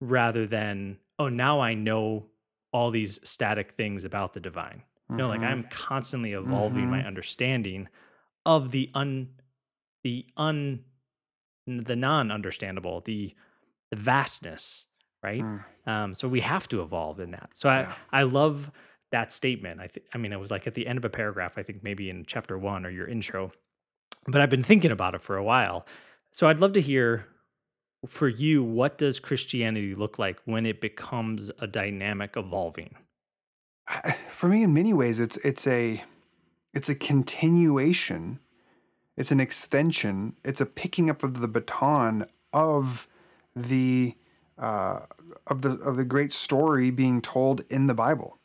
rather 0.00 0.46
than, 0.46 0.98
oh, 1.18 1.28
now 1.28 1.60
I 1.60 1.74
know 1.74 2.26
all 2.72 2.90
these 2.90 3.20
static 3.22 3.72
things 3.72 4.04
about 4.04 4.34
the 4.34 4.40
divine. 4.40 4.82
Mm-hmm. 5.10 5.16
No, 5.16 5.28
like. 5.28 5.40
I'm 5.40 5.64
constantly 5.70 6.32
evolving 6.32 6.82
mm-hmm. 6.82 6.90
my 6.90 7.04
understanding 7.04 7.88
of 8.46 8.70
the 8.70 8.90
un 8.94 9.28
the 10.02 10.26
un 10.36 10.80
the 11.66 11.96
non-understandable, 11.96 13.00
the 13.00 13.34
the 13.90 13.96
vastness 13.96 14.88
right? 15.24 15.42
Mm. 15.42 15.64
Um, 15.86 16.14
so 16.14 16.28
we 16.28 16.40
have 16.40 16.68
to 16.68 16.82
evolve 16.82 17.18
in 17.18 17.32
that. 17.32 17.50
So 17.54 17.68
I 17.68 17.80
yeah. 17.80 17.94
I 18.12 18.22
love 18.22 18.70
that 19.10 19.32
statement. 19.32 19.80
I 19.80 19.88
think 19.88 20.06
I 20.14 20.18
mean 20.18 20.32
it 20.32 20.38
was 20.38 20.50
like 20.50 20.66
at 20.66 20.74
the 20.74 20.86
end 20.86 20.98
of 20.98 21.04
a 21.04 21.10
paragraph. 21.10 21.54
I 21.56 21.62
think 21.62 21.82
maybe 21.82 22.10
in 22.10 22.24
chapter 22.26 22.58
one 22.58 22.86
or 22.86 22.90
your 22.90 23.08
intro, 23.08 23.50
but 24.26 24.40
I've 24.40 24.50
been 24.50 24.62
thinking 24.62 24.92
about 24.92 25.14
it 25.14 25.22
for 25.22 25.36
a 25.36 25.42
while. 25.42 25.86
So 26.30 26.48
I'd 26.48 26.60
love 26.60 26.74
to 26.74 26.80
hear 26.80 27.26
for 28.06 28.28
you 28.28 28.62
what 28.62 28.98
does 28.98 29.18
Christianity 29.18 29.94
look 29.94 30.18
like 30.18 30.38
when 30.44 30.66
it 30.66 30.80
becomes 30.80 31.50
a 31.58 31.66
dynamic 31.66 32.36
evolving. 32.36 32.96
For 34.28 34.48
me, 34.48 34.62
in 34.62 34.74
many 34.74 34.92
ways, 34.92 35.20
it's 35.20 35.36
it's 35.38 35.66
a 35.66 36.02
it's 36.72 36.88
a 36.88 36.94
continuation. 36.94 38.40
It's 39.16 39.30
an 39.30 39.40
extension. 39.40 40.34
It's 40.44 40.60
a 40.60 40.66
picking 40.66 41.08
up 41.08 41.22
of 41.22 41.40
the 41.40 41.46
baton 41.48 42.26
of 42.52 43.06
the 43.54 44.14
uh, 44.58 45.00
of 45.46 45.62
the 45.62 45.72
of 45.78 45.96
the 45.96 46.04
great 46.04 46.32
story 46.32 46.90
being 46.90 47.20
told 47.20 47.62
in 47.70 47.86
the 47.86 47.94
Bible. 47.94 48.38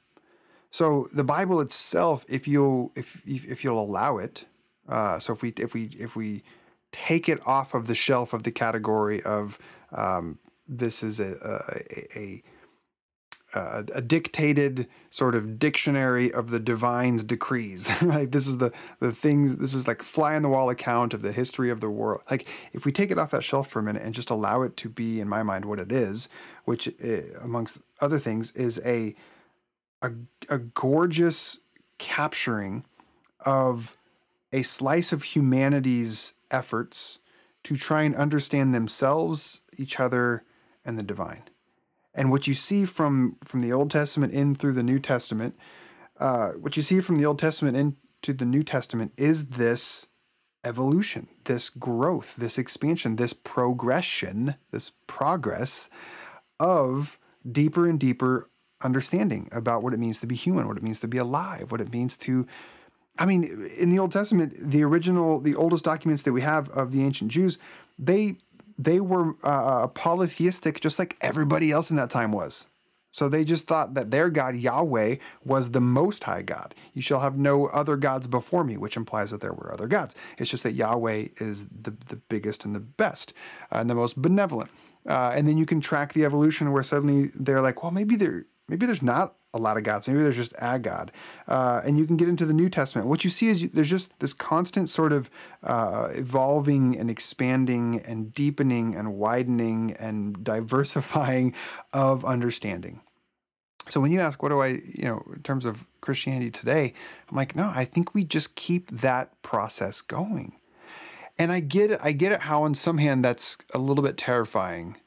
So 0.72 1.08
the 1.14 1.24
Bible 1.24 1.62
itself, 1.62 2.26
if 2.30 2.48
you 2.48 2.92
if 2.96 3.22
if 3.26 3.64
you'll 3.64 3.82
allow 3.82 4.18
it, 4.18 4.46
uh, 4.88 5.20
so 5.20 5.34
if 5.34 5.42
we 5.42 5.54
if 5.58 5.74
we 5.74 5.90
if 6.00 6.16
we 6.16 6.44
take 6.92 7.30
it 7.30 7.40
off 7.48 7.74
of 7.74 7.88
the 7.88 7.96
shelf 7.96 8.34
of 8.34 8.44
the 8.44 8.52
category 8.52 9.22
of 9.24 9.60
um, 9.92 10.40
this 10.68 11.04
is 11.04 11.20
a, 11.20 11.36
a, 12.16 12.20
a 12.20 12.44
a, 13.54 13.86
a, 13.94 14.02
dictated 14.02 14.88
sort 15.10 15.36
of 15.36 15.58
dictionary 15.58 16.32
of 16.32 16.52
the 16.52 16.60
divine's 16.60 17.24
decrees. 17.24 17.90
right? 18.02 18.32
This 18.32 18.48
is 18.48 18.58
the 18.58 18.72
the 19.00 19.12
things. 19.12 19.58
This 19.58 19.74
is 19.74 19.88
like 19.88 20.04
fly 20.04 20.36
on 20.36 20.42
the 20.42 20.50
wall 20.50 20.70
account 20.70 21.14
of 21.14 21.22
the 21.22 21.32
history 21.32 21.70
of 21.70 21.80
the 21.80 21.90
world. 21.90 22.22
Like 22.30 22.48
if 22.74 22.86
we 22.86 22.92
take 22.92 23.12
it 23.12 23.18
off 23.18 23.32
that 23.32 23.44
shelf 23.44 23.68
for 23.68 23.80
a 23.80 23.84
minute 23.84 24.04
and 24.04 24.14
just 24.14 24.30
allow 24.30 24.62
it 24.62 24.78
to 24.78 24.90
be, 24.90 25.20
in 25.20 25.28
my 25.28 25.44
mind, 25.44 25.66
what 25.66 25.80
it 25.80 25.92
is, 25.92 26.30
which 26.66 26.88
eh, 27.02 27.22
amongst 27.42 27.82
other 28.02 28.20
things 28.20 28.52
is 28.52 28.80
a 28.86 29.16
a, 30.02 30.12
a 30.50 30.60
gorgeous 30.60 31.60
capturing 31.98 32.86
of 33.42 33.98
a 34.52 34.62
slice 34.62 35.12
of 35.12 35.24
humanity's 35.24 36.34
efforts 36.52 37.20
to 37.64 37.76
try 37.76 38.04
and 38.04 38.16
understand 38.16 38.74
themselves, 38.74 39.62
each 39.78 40.00
other, 40.00 40.44
and 40.86 40.98
the 40.98 41.04
divine. 41.04 41.44
And 42.14 42.32
what 42.32 42.48
you 42.48 42.54
see 42.54 42.86
from 42.86 43.38
from 43.44 43.60
the 43.60 43.72
Old 43.72 43.92
Testament 43.92 44.34
in 44.34 44.56
through 44.56 44.74
the 44.74 44.84
New 44.84 45.00
Testament, 45.00 45.56
uh, 46.20 46.52
what 46.54 46.76
you 46.76 46.84
see 46.84 47.00
from 47.00 47.16
the 47.16 47.26
Old 47.26 47.40
Testament 47.40 47.78
into 47.78 48.34
the 48.34 48.46
New 48.46 48.64
Testament 48.64 49.14
is 49.18 49.48
this 49.48 50.08
evolution, 50.64 51.28
this 51.46 51.70
growth, 51.70 52.36
this 52.36 52.58
expansion, 52.58 53.16
this 53.16 53.34
progression, 53.34 54.56
this 54.72 54.92
progress 55.08 55.90
of 56.60 57.18
deeper 57.50 57.88
and 57.88 58.00
deeper 58.00 58.50
understanding 58.82 59.48
about 59.52 59.84
what 59.84 59.94
it 59.94 60.00
means 60.00 60.20
to 60.20 60.28
be 60.28 60.36
human, 60.36 60.68
what 60.68 60.78
it 60.78 60.84
means 60.84 61.00
to 61.00 61.08
be 61.08 61.18
alive, 61.18 61.72
what 61.72 61.82
it 61.82 61.94
means 61.94 62.18
to 62.18 62.46
I 63.20 63.26
mean, 63.26 63.70
in 63.78 63.90
the 63.90 64.00
Old 64.00 64.14
Testament, 64.14 64.54
the 64.58 64.82
original, 64.84 65.42
the 65.42 65.54
oldest 65.54 65.84
documents 65.84 66.24
that 66.24 66.32
we 66.32 66.42
have 66.42 66.70
of 66.70 66.94
the 66.94 67.04
ancient 67.04 67.32
Jews, 67.32 67.60
they 68.00 68.38
they 68.80 69.02
were 69.02 69.36
uh, 69.44 69.84
uh, 69.84 69.88
polytheistic 69.88 70.80
just 70.80 70.98
like 70.98 71.18
everybody 71.20 71.70
else 71.72 71.92
in 71.92 71.98
that 71.98 72.10
time 72.10 72.32
was. 72.32 72.68
So 73.12 73.28
they 73.28 73.44
just 73.44 73.68
thought 73.68 73.96
that 73.96 74.12
their 74.12 74.30
God, 74.30 74.56
Yahweh, 74.56 75.16
was 75.44 75.72
the 75.72 75.82
most 75.82 76.24
high 76.24 76.44
God. 76.44 76.76
You 76.94 77.02
shall 77.02 77.20
have 77.20 77.38
no 77.38 77.66
other 77.68 77.98
gods 77.98 78.28
before 78.28 78.64
me, 78.64 78.78
which 78.78 78.96
implies 78.96 79.32
that 79.32 79.42
there 79.42 79.52
were 79.52 79.74
other 79.74 79.88
gods. 79.88 80.16
It's 80.38 80.50
just 80.50 80.64
that 80.64 80.74
Yahweh 80.74 81.30
is 81.38 81.66
the, 81.68 81.92
the 82.08 82.16
biggest 82.16 82.66
and 82.66 82.76
the 82.76 82.80
best 82.80 83.34
uh, 83.72 83.80
and 83.80 83.90
the 83.90 83.96
most 83.96 84.22
benevolent. 84.22 84.70
Uh, 85.08 85.34
and 85.36 85.48
then 85.48 85.58
you 85.58 85.66
can 85.66 85.82
track 85.82 86.14
the 86.14 86.24
evolution 86.24 86.72
where 86.72 86.84
suddenly 86.84 87.32
they're 87.34 87.62
like, 87.62 87.82
well, 87.82 87.92
maybe 87.92 88.16
there, 88.16 88.46
maybe 88.68 88.86
there's 88.86 89.02
not 89.02 89.36
a 89.54 89.58
lot 89.58 89.78
of 89.78 89.84
gods. 89.84 90.08
Maybe 90.08 90.22
there's 90.22 90.36
just 90.36 90.54
a 90.60 90.78
God. 90.78 91.12
Uh, 91.48 91.82
and 91.84 91.98
you 91.98 92.06
can 92.06 92.18
get 92.18 92.30
into 92.30 92.46
the 92.46 92.54
New 92.54 92.70
Testament. 92.70 93.08
What 93.08 93.24
you 93.24 93.30
see 93.30 93.48
is 93.48 93.64
you, 93.64 93.70
there's 93.70 93.90
just 93.90 94.18
this 94.20 94.34
constant 94.34 94.90
sort 94.90 95.12
of 95.12 95.30
uh, 95.64 96.10
evolving 96.12 96.98
and 96.98 97.10
expanding 97.10 98.00
and 98.06 98.34
deepening 98.34 98.96
and 98.96 99.16
widening 99.16 99.94
and 99.94 100.44
diversifying 100.44 101.54
of 101.94 102.24
understanding. 102.24 103.02
So 103.88 104.00
when 104.00 104.12
you 104.12 104.20
ask, 104.20 104.44
what 104.44 104.50
do 104.50 104.60
I, 104.60 104.68
you 104.68 105.06
know, 105.06 105.24
in 105.36 105.42
terms 105.42 105.66
of 105.66 105.88
Christianity 106.00 106.52
today, 106.52 106.94
I'm 107.30 107.36
like, 107.36 107.56
no, 107.56 107.72
I 107.74 107.86
think 107.86 108.14
we 108.14 108.24
just 108.24 108.56
keep 108.56 108.92
that 108.92 109.42
process 109.42 110.02
going. 110.02 110.58
And 111.40 111.52
I 111.52 111.60
get 111.60 111.90
it. 111.90 112.00
I 112.04 112.12
get 112.12 112.32
it 112.32 112.42
how, 112.42 112.64
on 112.64 112.76
some 112.76 113.00
hand, 113.00 113.26
that's 113.26 113.58
a 113.74 113.80
little 113.80 114.04
bit 114.04 114.18
terrifying 114.18 114.98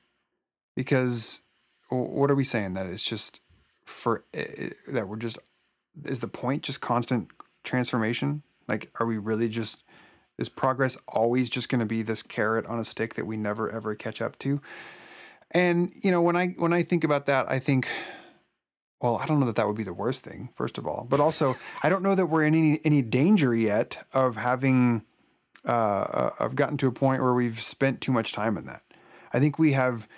because 0.74 1.42
what 1.90 2.30
are 2.30 2.34
we 2.34 2.42
saying? 2.42 2.74
That 2.74 2.86
it's 2.86 3.02
just 3.02 3.40
for 3.84 4.24
eh, 4.34 4.44
eh, 4.56 4.68
that 4.88 5.08
we're 5.08 5.16
just 5.16 5.38
is 6.04 6.20
the 6.20 6.28
point 6.28 6.62
just 6.62 6.80
constant 6.80 7.28
transformation? 7.64 8.42
Like, 8.68 8.90
are 8.98 9.06
we 9.06 9.18
really 9.18 9.48
just 9.48 9.84
is 10.38 10.48
progress 10.48 10.96
always 11.08 11.50
just 11.50 11.68
going 11.68 11.80
to 11.80 11.86
be 11.86 12.02
this 12.02 12.22
carrot 12.22 12.66
on 12.66 12.78
a 12.78 12.84
stick 12.84 13.14
that 13.14 13.26
we 13.26 13.36
never 13.36 13.70
ever 13.70 13.94
catch 13.94 14.22
up 14.22 14.38
to? 14.40 14.60
And 15.50 15.92
you 16.02 16.10
know, 16.10 16.22
when 16.22 16.36
I 16.36 16.48
when 16.58 16.72
I 16.72 16.82
think 16.82 17.04
about 17.04 17.26
that, 17.26 17.50
I 17.50 17.58
think, 17.58 17.88
well, 19.00 19.18
I 19.18 19.26
don't 19.26 19.40
know 19.40 19.46
that 19.46 19.56
that 19.56 19.66
would 19.66 19.76
be 19.76 19.84
the 19.84 19.92
worst 19.92 20.24
thing, 20.24 20.48
first 20.54 20.78
of 20.78 20.86
all, 20.86 21.06
but 21.08 21.20
also 21.20 21.56
I 21.82 21.88
don't 21.88 22.02
know 22.02 22.14
that 22.14 22.26
we're 22.26 22.44
in 22.44 22.54
any 22.54 22.80
any 22.84 23.02
danger 23.02 23.54
yet 23.54 24.04
of 24.14 24.36
having, 24.36 25.02
uh, 25.64 26.30
of 26.38 26.54
gotten 26.56 26.78
to 26.78 26.88
a 26.88 26.92
point 26.92 27.22
where 27.22 27.34
we've 27.34 27.60
spent 27.60 28.00
too 28.00 28.12
much 28.12 28.32
time 28.32 28.56
in 28.56 28.64
that. 28.66 28.82
I 29.32 29.40
think 29.40 29.58
we 29.58 29.72
have, 29.72 30.08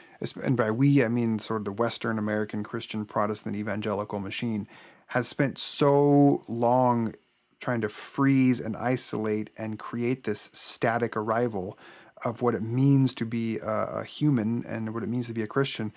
and 0.42 0.56
by 0.56 0.70
we 0.70 1.04
I 1.04 1.08
mean 1.08 1.38
sort 1.38 1.62
of 1.62 1.64
the 1.64 1.72
Western 1.72 2.18
American 2.18 2.62
Christian 2.62 3.04
Protestant 3.04 3.56
evangelical 3.56 4.18
machine, 4.18 4.66
has 5.08 5.28
spent 5.28 5.58
so 5.58 6.44
long 6.48 7.14
trying 7.60 7.80
to 7.80 7.88
freeze 7.88 8.60
and 8.60 8.76
isolate 8.76 9.50
and 9.56 9.78
create 9.78 10.24
this 10.24 10.50
static 10.52 11.16
arrival 11.16 11.78
of 12.24 12.42
what 12.42 12.54
it 12.54 12.62
means 12.62 13.14
to 13.14 13.24
be 13.24 13.58
a, 13.62 14.04
human 14.04 14.64
and 14.66 14.94
what 14.94 15.02
it 15.02 15.08
means 15.08 15.26
to 15.28 15.34
be 15.34 15.42
a 15.42 15.46
Christian. 15.46 15.92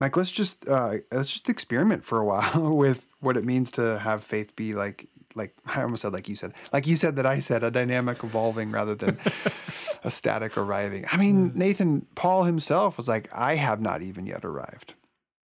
Like 0.00 0.16
let's 0.16 0.30
just 0.30 0.68
uh, 0.68 0.96
let's 1.10 1.32
just 1.32 1.48
experiment 1.48 2.04
for 2.04 2.20
a 2.20 2.24
while 2.24 2.74
with 2.74 3.06
what 3.20 3.36
it 3.36 3.44
means 3.44 3.70
to 3.72 3.98
have 3.98 4.22
faith 4.22 4.54
be 4.54 4.74
like 4.74 5.08
like 5.36 5.54
I 5.66 5.82
almost 5.82 6.02
said 6.02 6.12
like 6.12 6.28
you 6.28 6.34
said 6.34 6.52
like 6.72 6.86
you 6.86 6.96
said 6.96 7.16
that 7.16 7.26
I 7.26 7.40
said 7.40 7.62
a 7.62 7.70
dynamic 7.70 8.24
evolving 8.24 8.70
rather 8.70 8.94
than 8.94 9.18
a 10.04 10.10
static 10.10 10.56
arriving. 10.56 11.04
I 11.12 11.16
mean 11.16 11.50
hmm. 11.50 11.58
Nathan 11.58 12.06
Paul 12.14 12.44
himself 12.44 12.96
was 12.96 13.08
like 13.08 13.28
I 13.32 13.54
have 13.54 13.80
not 13.80 14.02
even 14.02 14.26
yet 14.26 14.44
arrived. 14.44 14.94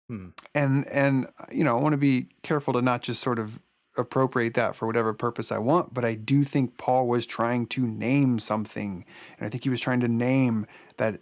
Hmm. 0.08 0.28
And 0.54 0.86
and 0.88 1.26
you 1.52 1.64
know 1.64 1.76
I 1.76 1.80
want 1.82 1.92
to 1.92 1.98
be 1.98 2.28
careful 2.42 2.72
to 2.74 2.82
not 2.82 3.02
just 3.02 3.22
sort 3.22 3.38
of 3.38 3.60
appropriate 3.96 4.54
that 4.54 4.76
for 4.76 4.86
whatever 4.86 5.12
purpose 5.12 5.50
I 5.52 5.58
want, 5.58 5.92
but 5.92 6.04
I 6.04 6.14
do 6.14 6.44
think 6.44 6.78
Paul 6.78 7.08
was 7.08 7.26
trying 7.26 7.66
to 7.68 7.86
name 7.86 8.38
something. 8.38 9.04
And 9.38 9.46
I 9.46 9.50
think 9.50 9.64
he 9.64 9.70
was 9.70 9.80
trying 9.80 10.00
to 10.00 10.08
name 10.08 10.66
that 10.96 11.20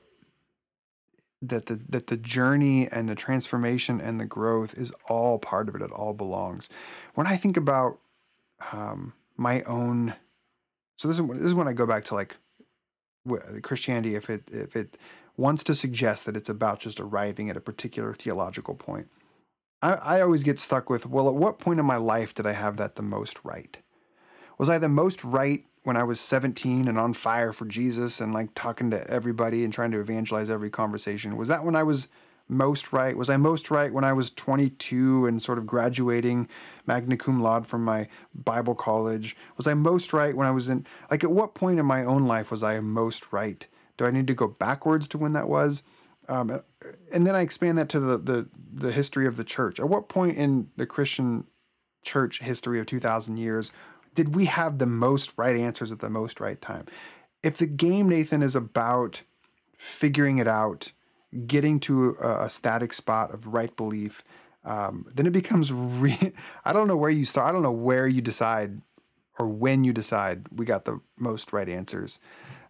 that 1.40 1.66
the 1.66 1.76
that 1.88 2.08
the 2.08 2.16
journey 2.16 2.88
and 2.88 3.08
the 3.08 3.14
transformation 3.14 4.00
and 4.00 4.20
the 4.20 4.26
growth 4.26 4.76
is 4.76 4.92
all 5.08 5.38
part 5.38 5.68
of 5.68 5.74
it. 5.74 5.82
It 5.82 5.92
all 5.92 6.14
belongs. 6.14 6.68
When 7.14 7.26
I 7.26 7.36
think 7.36 7.56
about 7.56 7.98
um, 8.72 9.12
my 9.36 9.62
own, 9.62 10.14
so 10.96 11.08
this 11.08 11.18
is 11.18 11.26
this 11.26 11.42
is 11.42 11.54
when 11.54 11.68
I 11.68 11.72
go 11.72 11.86
back 11.86 12.04
to 12.06 12.14
like 12.14 12.36
Christianity. 13.62 14.14
If 14.14 14.30
it 14.30 14.44
if 14.50 14.76
it 14.76 14.98
wants 15.36 15.62
to 15.64 15.74
suggest 15.74 16.26
that 16.26 16.36
it's 16.36 16.48
about 16.48 16.80
just 16.80 17.00
arriving 17.00 17.48
at 17.48 17.56
a 17.56 17.60
particular 17.60 18.12
theological 18.12 18.74
point, 18.74 19.08
I, 19.82 19.92
I 19.92 20.20
always 20.20 20.42
get 20.42 20.58
stuck 20.58 20.90
with, 20.90 21.06
well, 21.06 21.28
at 21.28 21.34
what 21.34 21.58
point 21.58 21.80
in 21.80 21.86
my 21.86 21.96
life 21.96 22.34
did 22.34 22.46
I 22.46 22.52
have 22.52 22.76
that 22.76 22.96
the 22.96 23.02
most 23.02 23.38
right? 23.44 23.78
Was 24.58 24.68
I 24.68 24.78
the 24.78 24.88
most 24.88 25.22
right 25.22 25.64
when 25.84 25.96
I 25.96 26.02
was 26.02 26.20
17 26.20 26.88
and 26.88 26.98
on 26.98 27.12
fire 27.12 27.52
for 27.52 27.64
Jesus 27.64 28.20
and 28.20 28.34
like 28.34 28.50
talking 28.54 28.90
to 28.90 29.08
everybody 29.08 29.64
and 29.64 29.72
trying 29.72 29.92
to 29.92 30.00
evangelize 30.00 30.50
every 30.50 30.70
conversation? 30.70 31.36
Was 31.36 31.48
that 31.48 31.64
when 31.64 31.76
I 31.76 31.84
was 31.84 32.08
most 32.48 32.92
right? 32.92 33.16
Was 33.16 33.30
I 33.30 33.36
most 33.36 33.70
right 33.70 33.92
when 33.92 34.04
I 34.04 34.12
was 34.12 34.30
22 34.30 35.26
and 35.26 35.42
sort 35.42 35.58
of 35.58 35.66
graduating 35.66 36.48
magna 36.86 37.16
cum 37.16 37.42
laude 37.42 37.66
from 37.66 37.84
my 37.84 38.08
Bible 38.34 38.74
college? 38.74 39.36
Was 39.56 39.66
I 39.66 39.74
most 39.74 40.12
right 40.12 40.36
when 40.36 40.46
I 40.46 40.50
was 40.50 40.68
in, 40.68 40.86
like, 41.10 41.24
at 41.24 41.30
what 41.30 41.54
point 41.54 41.78
in 41.78 41.86
my 41.86 42.04
own 42.04 42.26
life 42.26 42.50
was 42.50 42.62
I 42.62 42.80
most 42.80 43.32
right? 43.32 43.66
Do 43.96 44.04
I 44.04 44.10
need 44.10 44.26
to 44.28 44.34
go 44.34 44.48
backwards 44.48 45.08
to 45.08 45.18
when 45.18 45.32
that 45.32 45.48
was? 45.48 45.82
Um, 46.28 46.62
and 47.12 47.26
then 47.26 47.34
I 47.34 47.40
expand 47.40 47.78
that 47.78 47.88
to 47.90 48.00
the, 48.00 48.18
the 48.18 48.48
the 48.70 48.92
history 48.92 49.26
of 49.26 49.38
the 49.38 49.44
church. 49.44 49.80
At 49.80 49.88
what 49.88 50.08
point 50.08 50.36
in 50.36 50.68
the 50.76 50.84
Christian 50.84 51.44
church 52.04 52.40
history 52.40 52.78
of 52.78 52.86
two 52.86 53.00
thousand 53.00 53.38
years 53.38 53.72
did 54.18 54.34
we 54.34 54.46
have 54.46 54.78
the 54.78 54.86
most 54.86 55.32
right 55.36 55.54
answers 55.54 55.92
at 55.92 56.00
the 56.00 56.10
most 56.10 56.40
right 56.40 56.60
time? 56.60 56.86
If 57.44 57.58
the 57.58 57.66
game, 57.66 58.08
Nathan, 58.08 58.42
is 58.42 58.56
about 58.56 59.22
figuring 59.76 60.38
it 60.38 60.48
out, 60.48 60.90
getting 61.46 61.80
to 61.80 62.16
a, 62.20 62.44
a 62.44 62.50
static 62.50 62.92
spot 62.92 63.32
of 63.32 63.48
right 63.48 63.74
belief, 63.76 64.24
um, 64.64 65.06
then 65.14 65.26
it 65.26 65.32
becomes 65.32 65.72
re- 65.72 66.32
I 66.64 66.72
don't 66.72 66.88
know 66.88 66.96
where 66.96 67.10
you 67.10 67.24
start. 67.24 67.48
I 67.48 67.52
don't 67.52 67.62
know 67.62 67.72
where 67.72 68.06
you 68.06 68.20
decide 68.20 68.80
or 69.38 69.46
when 69.46 69.84
you 69.84 69.92
decide 69.92 70.46
we 70.50 70.66
got 70.66 70.84
the 70.84 71.00
most 71.16 71.52
right 71.52 71.68
answers. 71.68 72.20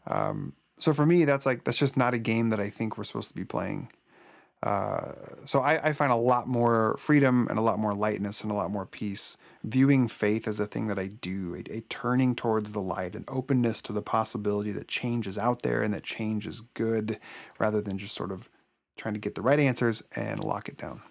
Um, 0.06 0.54
so 0.78 0.92
for 0.92 1.06
me, 1.06 1.24
that's 1.24 1.46
like 1.46 1.64
that's 1.64 1.78
just 1.78 1.96
not 1.96 2.14
a 2.14 2.18
game 2.18 2.50
that 2.50 2.60
I 2.60 2.70
think 2.70 2.96
we're 2.96 3.04
supposed 3.04 3.28
to 3.28 3.34
be 3.34 3.44
playing. 3.44 3.90
Uh, 4.62 5.12
so 5.44 5.60
I, 5.60 5.88
I, 5.88 5.92
find 5.92 6.10
a 6.10 6.16
lot 6.16 6.48
more 6.48 6.96
freedom 6.98 7.46
and 7.48 7.60
a 7.60 7.62
lot 7.62 7.78
more 7.78 7.94
lightness 7.94 8.42
and 8.42 8.50
a 8.50 8.54
lot 8.54 8.72
more 8.72 8.86
peace 8.86 9.36
viewing 9.64 10.08
faith 10.08 10.46
as 10.46 10.60
a 10.60 10.66
thing 10.66 10.86
that 10.88 10.98
I 10.98 11.06
do, 11.06 11.54
a, 11.54 11.76
a, 11.76 11.80
turning 11.82 12.34
towards 12.34 12.72
the 12.72 12.80
light, 12.80 13.14
an 13.14 13.24
openness 13.28 13.80
to 13.82 13.92
the 13.92 14.02
possibility 14.02 14.72
that 14.72 14.88
change 14.88 15.26
is 15.26 15.38
out 15.38 15.62
there 15.62 15.82
and 15.82 15.92
that 15.94 16.04
change 16.04 16.46
is 16.46 16.60
good, 16.60 17.18
rather 17.58 17.80
than 17.80 17.98
just 17.98 18.14
sort 18.14 18.32
of 18.32 18.48
trying 18.96 19.14
to 19.14 19.20
get 19.20 19.34
the 19.34 19.42
right 19.42 19.60
answers 19.60 20.02
and 20.16 20.42
lock 20.42 20.68
it 20.68 20.76
down. 20.76 21.02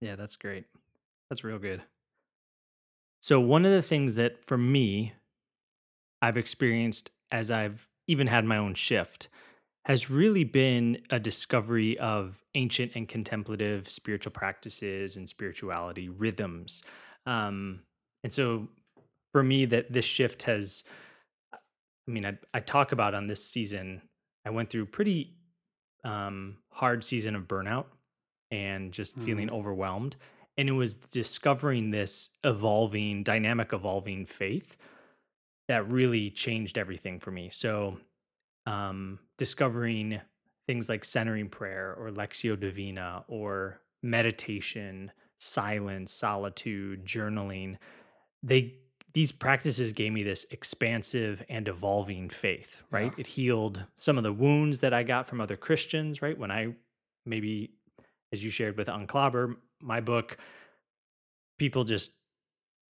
Yeah, 0.00 0.16
that's 0.16 0.36
great. 0.36 0.64
That's 1.30 1.44
real 1.44 1.58
good. 1.58 1.82
So 3.20 3.40
one 3.40 3.64
of 3.64 3.72
the 3.72 3.82
things 3.82 4.16
that 4.16 4.44
for 4.44 4.58
me, 4.58 5.14
I've 6.22 6.36
experienced 6.36 7.10
as 7.30 7.50
I've 7.50 7.88
even 8.06 8.26
had 8.26 8.44
my 8.44 8.56
own 8.56 8.74
shift, 8.74 9.28
has 9.84 10.10
really 10.10 10.44
been 10.44 10.98
a 11.10 11.18
discovery 11.18 11.98
of 11.98 12.42
ancient 12.54 12.92
and 12.94 13.08
contemplative 13.08 13.88
spiritual 13.88 14.32
practices 14.32 15.16
and 15.16 15.28
spirituality 15.28 16.08
rhythms. 16.08 16.82
Um, 17.26 17.80
and 18.24 18.32
so 18.32 18.68
for 19.32 19.42
me, 19.42 19.66
that 19.66 19.92
this 19.92 20.04
shift 20.04 20.44
has, 20.44 20.84
I 21.52 21.58
mean, 22.10 22.24
I, 22.24 22.38
I 22.54 22.60
talk 22.60 22.92
about 22.92 23.14
on 23.14 23.26
this 23.26 23.44
season, 23.44 24.02
I 24.44 24.50
went 24.50 24.70
through 24.70 24.86
pretty 24.86 25.34
um, 26.04 26.56
hard 26.70 27.02
season 27.02 27.34
of 27.34 27.48
burnout 27.48 27.86
and 28.50 28.92
just 28.92 29.18
mm. 29.18 29.24
feeling 29.24 29.50
overwhelmed. 29.50 30.16
And 30.56 30.68
it 30.68 30.72
was 30.72 30.96
discovering 30.96 31.90
this 31.90 32.30
evolving, 32.44 33.22
dynamic, 33.22 33.72
evolving 33.72 34.24
faith 34.24 34.76
that 35.68 35.90
really 35.90 36.30
changed 36.30 36.78
everything 36.78 37.20
for 37.20 37.30
me. 37.30 37.50
So, 37.50 37.98
um, 38.66 39.18
discovering 39.38 40.20
things 40.66 40.88
like 40.88 41.04
centering 41.04 41.48
prayer 41.48 41.94
or 41.98 42.10
Lectio 42.10 42.58
Divina 42.58 43.24
or 43.28 43.80
meditation, 44.02 45.12
silence, 45.38 46.12
solitude, 46.12 47.04
journaling, 47.04 47.76
they 48.42 48.74
these 49.16 49.32
practices 49.32 49.94
gave 49.94 50.12
me 50.12 50.22
this 50.22 50.44
expansive 50.50 51.42
and 51.48 51.68
evolving 51.68 52.28
faith, 52.28 52.82
right? 52.90 53.12
Yeah. 53.16 53.20
It 53.20 53.26
healed 53.26 53.82
some 53.96 54.18
of 54.18 54.24
the 54.24 54.32
wounds 54.32 54.80
that 54.80 54.92
I 54.92 55.04
got 55.04 55.26
from 55.26 55.40
other 55.40 55.56
Christians, 55.56 56.20
right? 56.20 56.36
When 56.38 56.50
I 56.50 56.74
maybe, 57.24 57.70
as 58.30 58.44
you 58.44 58.50
shared 58.50 58.76
with 58.76 58.88
Unclobber, 58.88 59.56
my 59.80 60.02
book, 60.02 60.36
people 61.58 61.84
just, 61.84 62.12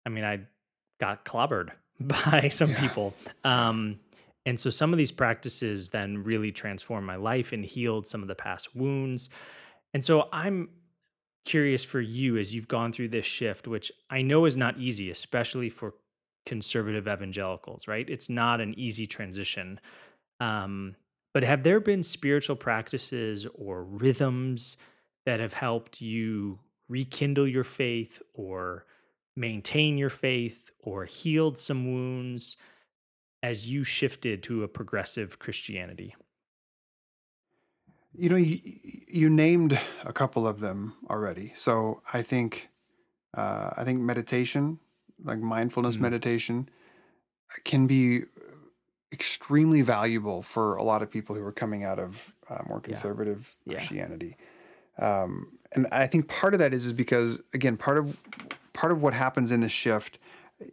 I 0.05 0.09
mean, 0.09 0.23
I 0.23 0.41
got 0.99 1.25
clobbered 1.25 1.71
by 1.99 2.49
some 2.49 2.69
yeah. 2.69 2.79
people. 2.79 3.15
Um, 3.43 3.99
and 4.45 4.59
so 4.59 4.69
some 4.69 4.93
of 4.93 4.99
these 4.99 5.11
practices 5.11 5.89
then 5.89 6.23
really 6.23 6.51
transformed 6.51 7.07
my 7.07 7.15
life 7.15 7.51
and 7.51 7.65
healed 7.65 8.07
some 8.07 8.21
of 8.21 8.27
the 8.27 8.35
past 8.35 8.75
wounds. 8.75 9.29
And 9.95 10.05
so 10.05 10.29
I'm 10.31 10.69
curious 11.45 11.83
for 11.83 12.01
you 12.01 12.37
as 12.37 12.53
you've 12.53 12.67
gone 12.67 12.91
through 12.91 13.09
this 13.09 13.25
shift, 13.25 13.67
which 13.67 13.91
I 14.09 14.21
know 14.21 14.45
is 14.45 14.57
not 14.57 14.77
easy, 14.77 15.09
especially 15.09 15.69
for 15.69 15.95
conservative 16.45 17.07
evangelicals, 17.07 17.87
right? 17.87 18.09
It's 18.09 18.29
not 18.29 18.61
an 18.61 18.77
easy 18.77 19.05
transition. 19.05 19.79
Um, 20.39 20.95
but 21.33 21.43
have 21.43 21.63
there 21.63 21.79
been 21.79 22.03
spiritual 22.03 22.55
practices 22.55 23.47
or 23.55 23.83
rhythms 23.83 24.77
that 25.25 25.39
have 25.39 25.53
helped 25.53 26.01
you 26.01 26.59
rekindle 26.89 27.47
your 27.47 27.63
faith 27.63 28.21
or 28.33 28.85
maintain 29.35 29.97
your 29.97 30.09
faith 30.09 30.71
or 30.79 31.05
healed 31.05 31.57
some 31.57 31.91
wounds 31.91 32.57
as 33.43 33.69
you 33.71 33.83
shifted 33.83 34.43
to 34.43 34.63
a 34.63 34.67
progressive 34.67 35.39
Christianity? 35.39 36.15
You 38.13 38.29
know, 38.29 38.35
you, 38.35 38.59
you 39.07 39.29
named 39.29 39.79
a 40.03 40.13
couple 40.13 40.47
of 40.47 40.59
them 40.59 40.93
already. 41.09 41.51
So 41.55 42.01
I 42.13 42.21
think, 42.21 42.69
uh, 43.33 43.71
I 43.77 43.83
think 43.83 43.99
meditation, 43.99 44.79
like 45.23 45.39
mindfulness 45.39 45.95
mm-hmm. 45.95 46.03
meditation, 46.03 46.69
can 47.63 47.87
be 47.87 48.23
extremely 49.13 49.81
valuable 49.81 50.41
for 50.41 50.75
a 50.75 50.83
lot 50.83 51.01
of 51.01 51.11
people 51.11 51.35
who 51.35 51.43
are 51.43 51.51
coming 51.51 51.83
out 51.83 51.99
of 51.99 52.33
uh, 52.49 52.59
more 52.67 52.79
conservative 52.79 53.55
yeah. 53.65 53.75
Christianity. 53.75 54.37
Yeah. 54.99 55.21
Um, 55.23 55.57
and 55.73 55.87
I 55.91 56.07
think 56.07 56.27
part 56.27 56.53
of 56.53 56.59
that 56.59 56.73
is 56.73 56.85
is 56.85 56.93
because 56.93 57.41
again, 57.53 57.77
part 57.77 57.97
of 57.97 58.21
part 58.73 58.91
of 58.91 59.01
what 59.01 59.13
happens 59.13 59.51
in 59.51 59.61
this 59.61 59.71
shift 59.71 60.17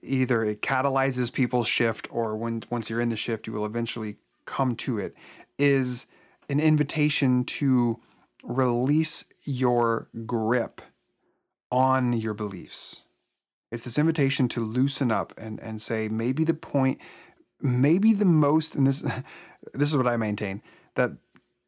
either 0.02 0.44
it 0.44 0.62
catalyzes 0.62 1.32
people's 1.32 1.68
shift 1.68 2.08
or 2.10 2.36
when 2.36 2.62
once 2.70 2.90
you're 2.90 3.00
in 3.00 3.08
the 3.08 3.16
shift 3.16 3.46
you 3.46 3.52
will 3.52 3.64
eventually 3.64 4.16
come 4.44 4.74
to 4.74 4.98
it 4.98 5.14
is 5.58 6.06
an 6.48 6.60
invitation 6.60 7.44
to 7.44 8.00
release 8.42 9.24
your 9.44 10.08
grip 10.26 10.80
on 11.70 12.12
your 12.12 12.34
beliefs 12.34 13.02
it's 13.70 13.84
this 13.84 13.98
invitation 13.98 14.48
to 14.48 14.60
loosen 14.60 15.10
up 15.10 15.34
and 15.36 15.60
and 15.60 15.82
say 15.82 16.08
maybe 16.08 16.44
the 16.44 16.54
point 16.54 16.98
maybe 17.60 18.14
the 18.14 18.24
most 18.24 18.74
and 18.74 18.86
this 18.86 19.00
this 19.74 19.90
is 19.90 19.96
what 19.96 20.06
i 20.06 20.16
maintain 20.16 20.62
that 20.94 21.12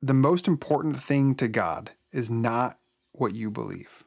the 0.03 0.15
most 0.15 0.49
important 0.49 0.97
thing 0.97 1.35
to 1.37 1.49
God 1.49 1.91
is 2.13 2.31
not 2.31 2.79
what 3.13 3.35
you 3.35 3.51
believe. 3.51 4.05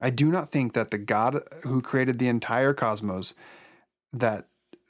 I 0.00 0.10
do 0.10 0.30
not 0.30 0.48
think 0.48 0.72
that 0.74 0.90
the 0.90 0.98
God 0.98 1.42
who 1.64 1.82
created 1.82 2.18
the 2.18 2.28
entire 2.28 2.72
cosmos, 2.72 3.34
that 4.12 4.46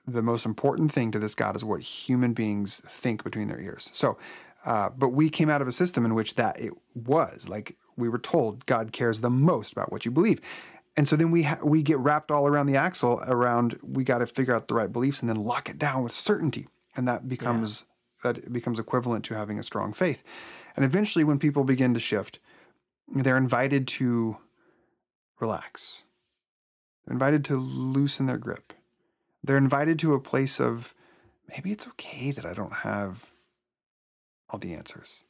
the 0.06 0.22
most 0.22 0.44
important 0.44 0.92
thing 0.92 1.10
to 1.10 1.18
this 1.18 1.34
God 1.34 1.56
is 1.56 1.64
what 1.64 1.80
human 1.80 2.32
beings 2.32 2.82
think 2.86 3.24
between 3.24 3.48
their 3.48 3.60
ears. 3.60 3.90
So, 3.92 4.18
uh, 4.66 4.90
but 4.90 5.10
we 5.10 5.30
came 5.30 5.48
out 5.48 5.62
of 5.62 5.68
a 5.68 5.72
system 5.72 6.04
in 6.04 6.14
which 6.14 6.34
that 6.34 6.60
it 6.60 6.72
was 6.94 7.48
like 7.48 7.76
we 7.96 8.08
were 8.08 8.18
told 8.18 8.66
God 8.66 8.92
cares 8.92 9.20
the 9.20 9.30
most 9.30 9.72
about 9.72 9.92
what 9.92 10.04
you 10.04 10.10
believe. 10.10 10.40
And 10.96 11.06
so 11.06 11.14
then 11.14 11.30
we 11.30 11.44
ha- 11.44 11.60
we 11.62 11.82
get 11.82 11.98
wrapped 11.98 12.30
all 12.30 12.48
around 12.48 12.66
the 12.66 12.76
axle 12.76 13.22
around 13.26 13.78
we 13.82 14.02
got 14.02 14.18
to 14.18 14.26
figure 14.26 14.54
out 14.54 14.66
the 14.66 14.74
right 14.74 14.92
beliefs 14.92 15.20
and 15.20 15.28
then 15.28 15.36
lock 15.36 15.68
it 15.68 15.78
down 15.78 16.02
with 16.02 16.12
certainty, 16.12 16.66
and 16.96 17.06
that 17.06 17.28
becomes 17.28 17.84
yeah. 18.24 18.32
that 18.32 18.52
becomes 18.52 18.78
equivalent 18.78 19.24
to 19.26 19.34
having 19.34 19.58
a 19.58 19.62
strong 19.62 19.92
faith. 19.92 20.24
And 20.74 20.84
eventually, 20.84 21.24
when 21.24 21.38
people 21.38 21.64
begin 21.64 21.94
to 21.94 22.00
shift, 22.00 22.40
they're 23.14 23.36
invited 23.36 23.86
to 23.88 24.38
relax. 25.38 26.04
They're 27.06 27.14
invited 27.14 27.44
to 27.46 27.56
loosen 27.56 28.26
their 28.26 28.38
grip. 28.38 28.72
They're 29.44 29.56
invited 29.56 29.98
to 30.00 30.14
a 30.14 30.20
place 30.20 30.58
of 30.58 30.92
maybe 31.48 31.70
it's 31.70 31.86
okay 31.86 32.32
that 32.32 32.44
I 32.44 32.52
don't 32.52 32.72
have 32.72 33.32
all 34.50 34.58
the 34.58 34.74
answers. 34.74 35.24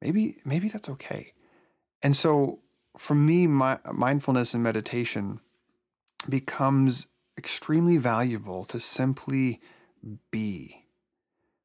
Maybe 0.00 0.38
maybe 0.44 0.68
that's 0.68 0.88
okay. 0.88 1.32
And 2.02 2.16
so 2.16 2.60
for 2.96 3.14
me, 3.14 3.46
my, 3.46 3.78
mindfulness 3.92 4.54
and 4.54 4.62
meditation 4.62 5.40
becomes 6.28 7.08
extremely 7.36 7.96
valuable 7.96 8.64
to 8.66 8.78
simply 8.78 9.60
be. 10.30 10.84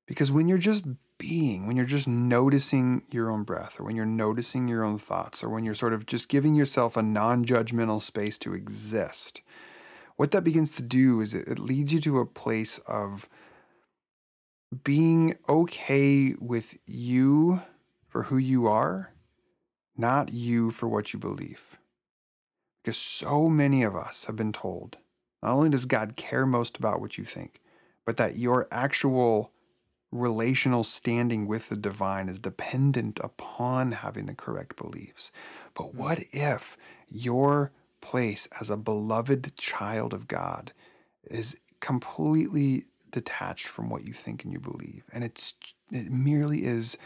Because 0.08 0.32
when 0.32 0.48
you're 0.48 0.58
just 0.58 0.86
being, 1.18 1.68
when 1.68 1.76
you're 1.76 1.86
just 1.86 2.08
noticing 2.08 3.04
your 3.12 3.30
own 3.30 3.44
breath, 3.44 3.80
or 3.80 3.84
when 3.84 3.96
you're 3.96 4.06
noticing 4.06 4.68
your 4.68 4.84
own 4.84 4.98
thoughts, 4.98 5.44
or 5.44 5.50
when 5.50 5.66
you're 5.66 5.76
sort 5.76 5.94
of 5.94 6.06
just 6.06 6.30
giving 6.30 6.56
yourself 6.56 6.98
a 6.98 7.04
non 7.04 7.46
judgmental 7.46 8.02
space 8.02 8.38
to 8.40 8.54
exist, 8.54 9.42
what 10.16 10.32
that 10.32 10.44
begins 10.44 10.72
to 10.78 10.82
do 10.82 11.22
is 11.22 11.34
it, 11.34 11.48
it 11.48 11.60
leads 11.60 11.94
you 11.94 12.02
to 12.02 12.20
a 12.20 12.26
place 12.26 12.80
of 12.80 13.30
being 14.84 15.36
okay 15.48 16.36
with 16.40 16.78
you 16.86 17.62
for 18.08 18.24
who 18.24 18.38
you 18.38 18.68
are 18.68 19.14
not 20.00 20.32
you 20.32 20.72
for 20.72 20.88
what 20.88 21.14
you 21.14 21.20
believe. 21.20 21.78
Because 22.82 22.98
so 22.98 23.50
many 23.50 23.84
of 23.84 23.96
us 23.96 24.26
have 24.26 24.38
been 24.38 24.54
told 24.54 24.98
not 25.44 25.54
only 25.54 25.70
does 25.70 25.86
God 25.86 26.16
care 26.16 26.46
most 26.46 26.78
about 26.78 27.02
what 27.02 27.18
you 27.18 27.26
think, 27.26 27.62
but 28.06 28.18
that 28.18 28.38
your 28.38 28.68
actual 28.72 29.52
relational 30.12 30.84
standing 30.84 31.46
with 31.46 31.70
the 31.70 31.78
divine 31.78 32.30
is 32.30 32.40
dependent 32.40 33.20
upon 33.24 33.92
having 33.92 34.26
the 34.26 34.34
correct 34.34 34.76
beliefs. 34.76 35.32
But 35.76 35.94
what 35.94 36.24
if 36.32 36.78
your 37.10 37.72
place 38.02 38.48
as 38.60 38.70
a 38.70 38.78
beloved 38.78 39.56
child 39.58 40.14
of 40.14 40.28
God 40.28 40.74
is 41.30 41.58
completely 41.80 42.86
detached 43.12 43.68
from 43.68 43.90
what 43.90 44.06
you 44.06 44.14
think 44.14 44.44
and 44.44 44.54
you 44.54 44.60
believe? 44.60 45.04
And 45.14 45.24
it's 45.24 45.54
it 45.92 46.12
merely 46.12 46.66
is 46.66 46.98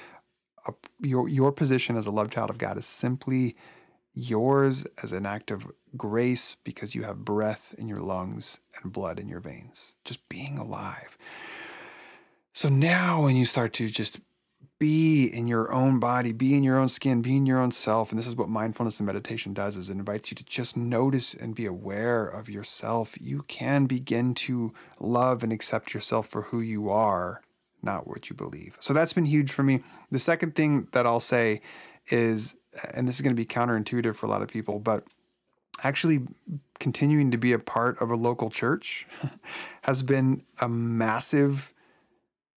a, 0.67 0.73
your 0.99 1.27
your 1.27 1.51
position 1.51 1.97
as 1.97 2.05
a 2.05 2.11
loved 2.11 2.33
child 2.33 2.49
of 2.49 2.57
God 2.57 2.77
is 2.77 2.85
simply 2.85 3.55
yours 4.13 4.85
as 5.01 5.11
an 5.11 5.25
act 5.25 5.51
of 5.51 5.71
grace 5.97 6.55
because 6.63 6.95
you 6.95 7.03
have 7.03 7.25
breath 7.25 7.73
in 7.77 7.87
your 7.87 7.99
lungs 7.99 8.59
and 8.81 8.91
blood 8.91 9.19
in 9.19 9.27
your 9.27 9.39
veins, 9.39 9.95
just 10.05 10.27
being 10.29 10.57
alive. 10.57 11.17
So 12.53 12.69
now, 12.69 13.23
when 13.23 13.35
you 13.35 13.45
start 13.45 13.73
to 13.73 13.89
just 13.89 14.19
be 14.79 15.25
in 15.25 15.47
your 15.47 15.71
own 15.71 15.99
body, 15.99 16.31
be 16.33 16.55
in 16.55 16.63
your 16.63 16.77
own 16.77 16.89
skin, 16.89 17.21
be 17.21 17.37
in 17.37 17.45
your 17.45 17.59
own 17.59 17.71
self, 17.71 18.11
and 18.11 18.19
this 18.19 18.27
is 18.27 18.35
what 18.35 18.49
mindfulness 18.49 18.99
and 18.99 19.07
meditation 19.07 19.53
does: 19.53 19.77
is 19.77 19.89
it 19.89 19.93
invites 19.93 20.31
you 20.31 20.35
to 20.35 20.43
just 20.43 20.75
notice 20.75 21.33
and 21.33 21.55
be 21.55 21.65
aware 21.65 22.27
of 22.27 22.49
yourself. 22.49 23.15
You 23.19 23.43
can 23.47 23.85
begin 23.85 24.33
to 24.35 24.73
love 24.99 25.43
and 25.43 25.53
accept 25.53 25.93
yourself 25.93 26.27
for 26.27 26.43
who 26.43 26.59
you 26.59 26.89
are 26.89 27.41
not 27.83 28.07
what 28.07 28.29
you 28.29 28.35
believe. 28.35 28.77
So 28.79 28.93
that's 28.93 29.13
been 29.13 29.25
huge 29.25 29.51
for 29.51 29.63
me. 29.63 29.81
The 30.09 30.19
second 30.19 30.55
thing 30.55 30.87
that 30.93 31.05
I'll 31.05 31.19
say 31.19 31.61
is, 32.09 32.55
and 32.93 33.07
this 33.07 33.15
is 33.15 33.21
going 33.21 33.35
to 33.35 33.39
be 33.39 33.45
counterintuitive 33.45 34.15
for 34.15 34.25
a 34.25 34.29
lot 34.29 34.41
of 34.41 34.47
people, 34.47 34.79
but 34.79 35.03
actually 35.83 36.21
continuing 36.79 37.31
to 37.31 37.37
be 37.37 37.53
a 37.53 37.59
part 37.59 38.01
of 38.01 38.09
a 38.09 38.15
local 38.15 38.49
church 38.49 39.05
has 39.83 40.01
been 40.01 40.43
a 40.59 40.69
massive 40.69 41.73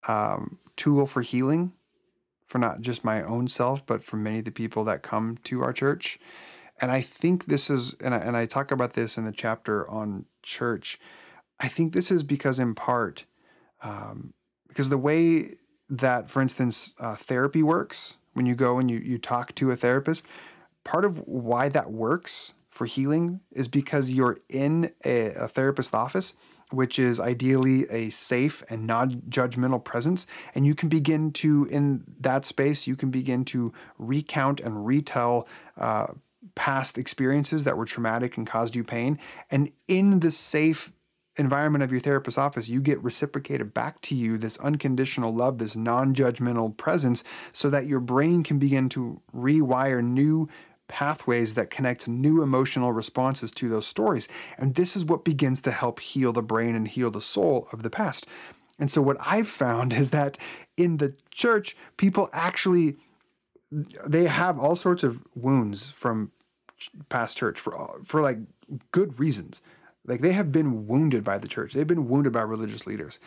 um, 0.09 0.59
tool 0.77 1.07
for 1.07 1.23
healing 1.23 1.73
for 2.47 2.59
not 2.59 2.81
just 2.81 3.05
my 3.05 3.23
own 3.23 3.49
self, 3.49 3.85
but 3.85 4.03
for 4.03 4.17
many 4.17 4.39
of 4.39 4.45
the 4.45 4.51
people 4.51 4.85
that 4.85 5.03
come 5.03 5.39
to 5.45 5.63
our 5.63 5.73
church. 5.73 6.19
And 6.81 6.91
I 6.91 7.01
think 7.01 7.47
this 7.47 7.71
is, 7.71 7.95
and 7.95 8.15
I, 8.15 8.19
and 8.19 8.37
I 8.37 8.47
talk 8.47 8.71
about 8.71 8.93
this 8.93 9.19
in 9.19 9.25
the 9.25 9.33
chapter 9.33 9.89
on 9.91 10.27
church. 10.43 10.99
I 11.59 11.69
think 11.69 11.93
this 11.93 12.11
is 12.11 12.23
because, 12.23 12.59
in 12.59 12.75
part, 12.75 13.25
um, 13.83 14.35
because 14.69 14.91
the 14.91 14.99
way 14.99 15.55
that, 15.89 16.29
for 16.29 16.43
instance, 16.43 16.93
uh, 16.99 17.15
therapy 17.15 17.63
works, 17.63 18.19
when 18.35 18.47
you 18.47 18.55
go 18.55 18.79
and 18.79 18.91
you, 18.91 18.99
you 18.99 19.19
talk 19.19 19.55
to 19.55 19.71
a 19.71 19.77
therapist, 19.77 20.27
part 20.85 21.05
of 21.05 21.19
why 21.27 21.69
that 21.71 21.91
works 21.91 22.53
for 22.69 22.85
healing 22.85 23.41
is 23.53 23.69
because 23.69 24.11
you're 24.11 24.37
in 24.51 24.93
a, 25.05 25.29
a 25.29 25.49
therapist 25.49 25.95
office 25.95 26.35
which 26.71 26.99
is 26.99 27.21
ideally 27.21 27.89
a 27.91 28.11
safe 28.11 28.63
and 28.69 28.87
non-judgmental 28.87 29.83
presence. 29.83 30.27
And 30.55 30.67
you 30.67 30.75
can 30.75 30.89
begin 30.89 31.33
to 31.33 31.67
in 31.71 32.05
that 32.21 32.45
space 32.45 32.87
you 32.87 32.97
can 32.97 33.11
begin 33.11 33.45
to 33.47 33.73
recount 33.99 34.61
and 34.61 34.85
retell 34.85 35.49
uh, 35.77 36.07
past 36.55 36.99
experiences 36.99 37.65
that 37.65 37.77
were 37.77 37.85
traumatic 37.85 38.37
and 38.37 38.47
caused 38.47 38.75
you 38.75 38.85
pain. 38.85 39.19
And 39.51 39.71
in 39.87 40.21
the 40.21 40.31
safe 40.31 40.93
environment 41.39 41.85
of 41.85 41.93
your 41.93 42.01
therapist's 42.01 42.39
office, 42.39 42.69
you 42.69 42.81
get 42.81 43.03
reciprocated 43.03 43.75
back 43.75 44.01
to 44.01 44.15
you 44.15 44.39
this 44.39 44.59
unconditional 44.59 45.33
love, 45.33 45.59
this 45.59 45.77
non 45.77 46.15
judgmental 46.15 46.77
presence, 46.77 47.25
so 47.53 47.71
that 47.71 47.87
your 47.87 48.01
brain 48.01 48.43
can 48.43 48.59
begin 48.59 48.89
to 48.91 49.21
rewire 49.35 50.03
new 50.03 50.49
pathways 50.89 51.55
that 51.55 51.71
connect 51.71 52.09
new 52.09 52.43
emotional 52.43 52.93
responses 52.93 53.51
to 53.53 53.69
those 53.69 53.87
stories. 53.87 54.29
And 54.59 54.75
this 54.75 54.97
is 54.97 55.05
what 55.05 55.25
begins 55.25 55.61
to 55.63 55.71
help 55.71 56.01
heal 56.01 56.33
the 56.33 56.43
brain 56.43 56.75
and 56.75 56.87
heal 56.87 57.11
the 57.11 57.21
soul 57.21 57.69
of 57.73 57.83
the 57.83 57.91
past. 57.91 58.27
And 58.79 58.91
so, 58.91 59.01
what 59.01 59.17
I've 59.21 59.49
found 59.49 59.93
is 59.93 60.11
that 60.11 60.39
in 60.77 60.99
the 60.99 61.17
church, 61.31 61.77
people 61.97 62.29
actually 62.33 62.97
they 64.07 64.27
have 64.27 64.59
all 64.59 64.77
sorts 64.77 65.03
of 65.03 65.23
wounds 65.35 65.91
from 65.91 66.31
past 67.09 67.37
church 67.37 67.59
for 67.59 68.01
for 68.05 68.21
like 68.21 68.39
good 68.93 69.19
reasons 69.19 69.63
like 70.07 70.21
they 70.21 70.33
have 70.33 70.53
been 70.53 70.87
wounded 70.87 71.25
by 71.25 71.39
the 71.39 71.49
church. 71.49 71.73
They've 71.73 71.87
been 71.87 72.09
wounded 72.09 72.33
by 72.33 72.43
religious 72.43 72.87
leaders. 72.87 73.19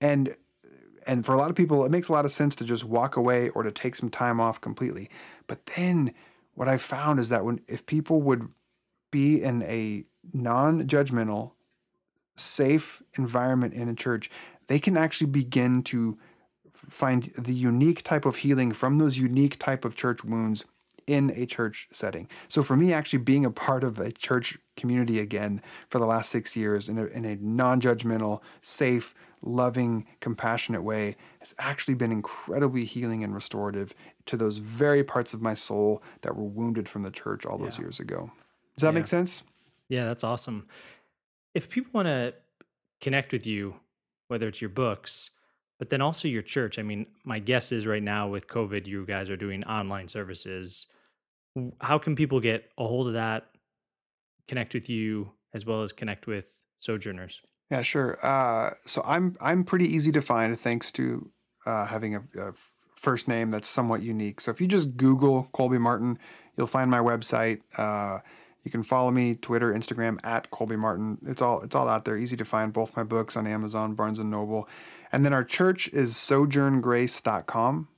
And 0.00 0.36
and 1.06 1.24
for 1.24 1.34
a 1.34 1.38
lot 1.38 1.50
of 1.50 1.56
people 1.56 1.84
it 1.84 1.90
makes 1.90 2.08
a 2.08 2.12
lot 2.12 2.24
of 2.24 2.32
sense 2.32 2.54
to 2.56 2.64
just 2.64 2.84
walk 2.84 3.16
away 3.16 3.48
or 3.50 3.62
to 3.62 3.72
take 3.72 3.96
some 3.96 4.10
time 4.10 4.40
off 4.40 4.60
completely. 4.60 5.10
But 5.46 5.66
then 5.76 6.14
what 6.54 6.68
I 6.68 6.76
found 6.76 7.20
is 7.20 7.28
that 7.28 7.44
when 7.44 7.60
if 7.68 7.86
people 7.86 8.22
would 8.22 8.48
be 9.10 9.42
in 9.42 9.62
a 9.62 10.04
non-judgmental 10.32 11.52
safe 12.36 13.02
environment 13.16 13.74
in 13.74 13.88
a 13.88 13.94
church, 13.94 14.30
they 14.68 14.78
can 14.78 14.96
actually 14.96 15.26
begin 15.26 15.82
to 15.82 16.18
find 16.74 17.24
the 17.36 17.52
unique 17.52 18.02
type 18.02 18.24
of 18.24 18.36
healing 18.36 18.72
from 18.72 18.98
those 18.98 19.18
unique 19.18 19.58
type 19.58 19.84
of 19.84 19.94
church 19.94 20.24
wounds 20.24 20.64
in 21.06 21.32
a 21.34 21.44
church 21.44 21.88
setting. 21.92 22.28
So 22.48 22.62
for 22.62 22.76
me, 22.76 22.92
actually 22.92 23.18
being 23.20 23.44
a 23.44 23.50
part 23.50 23.82
of 23.82 23.98
a 23.98 24.12
church 24.12 24.58
community 24.76 25.18
again 25.18 25.60
for 25.88 25.98
the 25.98 26.06
last 26.06 26.30
six 26.30 26.56
years 26.56 26.88
in 26.88 26.98
a, 26.98 27.06
in 27.06 27.24
a 27.24 27.36
non-judgmental, 27.36 28.40
safe, 28.60 29.14
loving, 29.42 30.06
compassionate 30.20 30.82
way 30.82 31.16
has 31.40 31.54
actually 31.58 31.94
been 31.94 32.12
incredibly 32.12 32.84
healing 32.84 33.24
and 33.24 33.34
restorative 33.34 33.94
to 34.30 34.36
those 34.36 34.58
very 34.58 35.02
parts 35.02 35.34
of 35.34 35.42
my 35.42 35.54
soul 35.54 36.02
that 36.22 36.36
were 36.36 36.44
wounded 36.44 36.88
from 36.88 37.02
the 37.02 37.10
church 37.10 37.44
all 37.44 37.58
those 37.58 37.78
yeah. 37.78 37.82
years 37.82 38.00
ago. 38.00 38.30
Does 38.76 38.82
that 38.82 38.88
yeah. 38.88 38.92
make 38.92 39.06
sense? 39.06 39.42
Yeah, 39.88 40.04
that's 40.06 40.22
awesome. 40.22 40.68
If 41.52 41.68
people 41.68 41.90
want 41.92 42.06
to 42.06 42.32
connect 43.00 43.32
with 43.32 43.44
you, 43.44 43.74
whether 44.28 44.46
it's 44.46 44.60
your 44.60 44.70
books, 44.70 45.30
but 45.80 45.90
then 45.90 46.00
also 46.00 46.28
your 46.28 46.42
church. 46.42 46.78
I 46.78 46.82
mean, 46.82 47.06
my 47.24 47.40
guess 47.40 47.72
is 47.72 47.86
right 47.86 48.02
now 48.02 48.28
with 48.28 48.46
COVID, 48.46 48.86
you 48.86 49.04
guys 49.04 49.30
are 49.30 49.36
doing 49.36 49.64
online 49.64 50.06
services. 50.06 50.86
How 51.80 51.98
can 51.98 52.14
people 52.14 52.38
get 52.38 52.70
a 52.78 52.86
hold 52.86 53.08
of 53.08 53.14
that, 53.14 53.48
connect 54.46 54.74
with 54.74 54.88
you, 54.88 55.32
as 55.52 55.66
well 55.66 55.82
as 55.82 55.92
connect 55.92 56.28
with 56.28 56.46
sojourners? 56.78 57.40
Yeah, 57.70 57.82
sure. 57.82 58.24
Uh, 58.24 58.74
so 58.86 59.02
I'm 59.04 59.36
I'm 59.40 59.64
pretty 59.64 59.86
easy 59.86 60.12
to 60.12 60.20
find 60.20 60.58
thanks 60.58 60.92
to 60.92 61.30
uh, 61.66 61.86
having 61.86 62.14
a, 62.14 62.20
a, 62.38 62.52
first 63.00 63.26
name 63.26 63.50
that's 63.50 63.68
somewhat 63.68 64.02
unique. 64.02 64.40
So 64.40 64.50
if 64.50 64.60
you 64.60 64.66
just 64.66 64.96
Google 64.96 65.48
Colby 65.52 65.78
Martin, 65.78 66.18
you'll 66.56 66.66
find 66.66 66.90
my 66.90 66.98
website. 66.98 67.60
Uh, 67.76 68.18
you 68.62 68.70
can 68.70 68.82
follow 68.82 69.10
me 69.10 69.34
Twitter, 69.34 69.72
Instagram 69.72 70.18
at 70.22 70.50
Colby 70.50 70.76
Martin. 70.76 71.16
It's 71.26 71.40
all 71.40 71.62
it's 71.62 71.74
all 71.74 71.88
out 71.88 72.04
there, 72.04 72.18
easy 72.18 72.36
to 72.36 72.44
find. 72.44 72.72
Both 72.72 72.94
my 72.96 73.02
books 73.02 73.36
on 73.36 73.46
Amazon, 73.46 73.94
Barnes 73.94 74.18
and 74.18 74.30
Noble, 74.30 74.68
and 75.10 75.24
then 75.24 75.32
our 75.32 75.44
church 75.44 75.88
is 75.88 76.12
sojourngrace.com. 76.12 77.88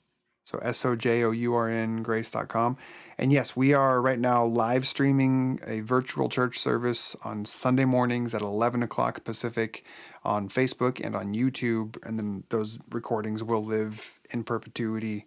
So 0.45 0.59
S 0.59 0.85
O 0.85 0.95
J 0.95 1.25
O 1.25 1.33
U 1.33 1.55
R 1.55 1.69
N 1.69 2.03
grace.com. 2.03 2.77
And 3.23 3.33
yes, 3.33 3.55
we 3.55 3.73
are 3.73 4.03
right 4.03 4.19
now 4.19 4.45
live 4.45 4.85
streaming 4.85 5.61
a 5.65 5.79
virtual 5.79 6.29
church 6.29 6.59
service 6.59 7.15
on 7.23 7.45
Sunday 7.45 7.85
mornings 7.85 8.35
at 8.35 8.43
11 8.43 8.83
o'clock 8.83 9.23
Pacific 9.23 9.85
on 10.25 10.49
Facebook 10.49 11.01
and 11.01 11.15
on 11.15 11.33
YouTube. 11.33 12.05
And 12.05 12.19
then 12.19 12.43
those 12.49 12.81
recordings 12.91 13.45
will 13.45 13.63
live 13.63 14.19
in 14.33 14.43
perpetuity 14.43 15.27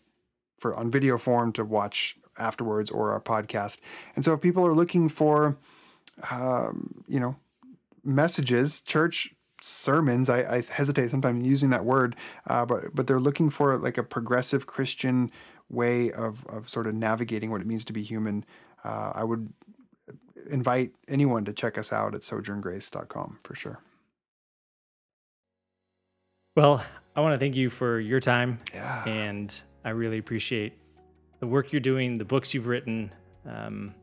for 0.59 0.75
on 0.75 0.91
video 0.91 1.17
form 1.17 1.53
to 1.53 1.63
watch 1.63 2.17
afterwards 2.37 2.91
or 2.91 3.13
our 3.13 3.21
podcast. 3.21 3.79
And 4.13 4.25
so 4.25 4.33
if 4.33 4.41
people 4.41 4.67
are 4.67 4.75
looking 4.75 5.07
for, 5.07 5.55
um, 6.29 7.05
you 7.07 7.21
know, 7.21 7.37
messages, 8.03 8.81
church 8.81 9.33
sermons. 9.65 10.29
I, 10.29 10.57
I 10.57 10.61
hesitate 10.71 11.09
sometimes 11.09 11.43
using 11.43 11.71
that 11.71 11.85
word, 11.85 12.15
uh, 12.47 12.65
but 12.65 12.93
but 12.93 13.07
they're 13.07 13.19
looking 13.19 13.49
for 13.49 13.77
like 13.77 13.97
a 13.97 14.03
progressive 14.03 14.67
Christian 14.67 15.31
way 15.69 16.11
of 16.11 16.45
of 16.47 16.69
sort 16.69 16.87
of 16.87 16.93
navigating 16.95 17.51
what 17.51 17.61
it 17.61 17.67
means 17.67 17.85
to 17.85 17.93
be 17.93 18.03
human. 18.03 18.45
Uh, 18.83 19.11
I 19.15 19.23
would 19.23 19.51
invite 20.49 20.91
anyone 21.07 21.43
to 21.45 21.53
check 21.53 21.77
us 21.77 21.91
out 21.91 22.13
at 22.13 22.21
sojourngrace.com 22.21 23.37
for 23.43 23.55
sure. 23.55 23.79
Well, 26.55 26.83
I 27.15 27.21
want 27.21 27.33
to 27.33 27.37
thank 27.39 27.55
you 27.55 27.69
for 27.69 27.99
your 27.99 28.19
time. 28.19 28.59
Yeah. 28.73 29.03
And 29.07 29.59
I 29.83 29.89
really 29.89 30.17
appreciate 30.17 30.73
the 31.39 31.47
work 31.47 31.73
you're 31.73 31.79
doing, 31.81 32.17
the 32.17 32.25
books 32.25 32.53
you've 32.53 32.67
written. 32.67 33.11
Um, 33.45 33.93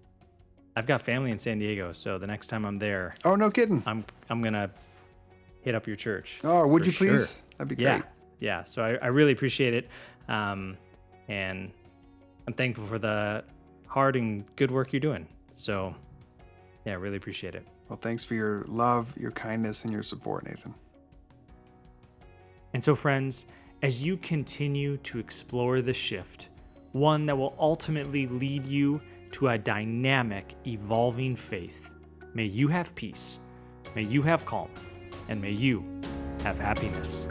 I've 0.76 0.86
got 0.86 1.02
family 1.02 1.30
in 1.30 1.38
San 1.38 1.58
Diego, 1.58 1.92
so 1.92 2.18
the 2.18 2.26
next 2.26 2.46
time 2.48 2.64
I'm 2.64 2.78
there, 2.78 3.14
Oh, 3.24 3.34
no 3.34 3.50
kidding. 3.50 3.82
I'm 3.86 4.04
I'm 4.30 4.42
gonna 4.42 4.70
hit 5.60 5.74
up 5.74 5.86
your 5.86 5.96
church. 5.96 6.40
Oh, 6.44 6.66
would 6.66 6.86
you 6.86 6.92
please? 6.92 7.42
That'd 7.58 7.76
be 7.76 7.82
Yeah, 7.82 7.98
great. 7.98 8.10
yeah. 8.40 8.64
So 8.64 8.82
I, 8.82 8.94
I 8.94 9.06
really 9.08 9.32
appreciate 9.32 9.74
it, 9.74 9.88
um, 10.28 10.76
and 11.28 11.70
I'm 12.46 12.54
thankful 12.54 12.84
for 12.84 12.98
the 12.98 13.44
hard 13.86 14.16
and 14.16 14.44
good 14.56 14.70
work 14.70 14.92
you're 14.92 15.00
doing. 15.00 15.26
So, 15.56 15.94
yeah, 16.84 16.94
really 16.94 17.16
appreciate 17.16 17.54
it. 17.54 17.66
Well, 17.88 17.98
thanks 18.00 18.24
for 18.24 18.34
your 18.34 18.64
love, 18.68 19.14
your 19.18 19.32
kindness, 19.32 19.84
and 19.84 19.92
your 19.92 20.02
support, 20.02 20.46
Nathan. 20.46 20.74
And 22.72 22.82
so, 22.82 22.94
friends, 22.94 23.46
as 23.82 24.02
you 24.02 24.16
continue 24.16 24.96
to 24.98 25.18
explore 25.18 25.82
the 25.82 25.92
shift, 25.92 26.48
one 26.92 27.26
that 27.26 27.36
will 27.36 27.54
ultimately 27.58 28.26
lead 28.26 28.64
you 28.64 29.00
to 29.32 29.48
a 29.48 29.58
dynamic, 29.58 30.54
evolving 30.66 31.36
faith, 31.36 31.90
may 32.34 32.44
you 32.44 32.68
have 32.68 32.94
peace, 32.94 33.40
may 33.94 34.02
you 34.02 34.22
have 34.22 34.46
calm, 34.46 34.70
and 35.28 35.40
may 35.40 35.52
you 35.52 35.84
have 36.42 36.58
happiness. 36.58 37.26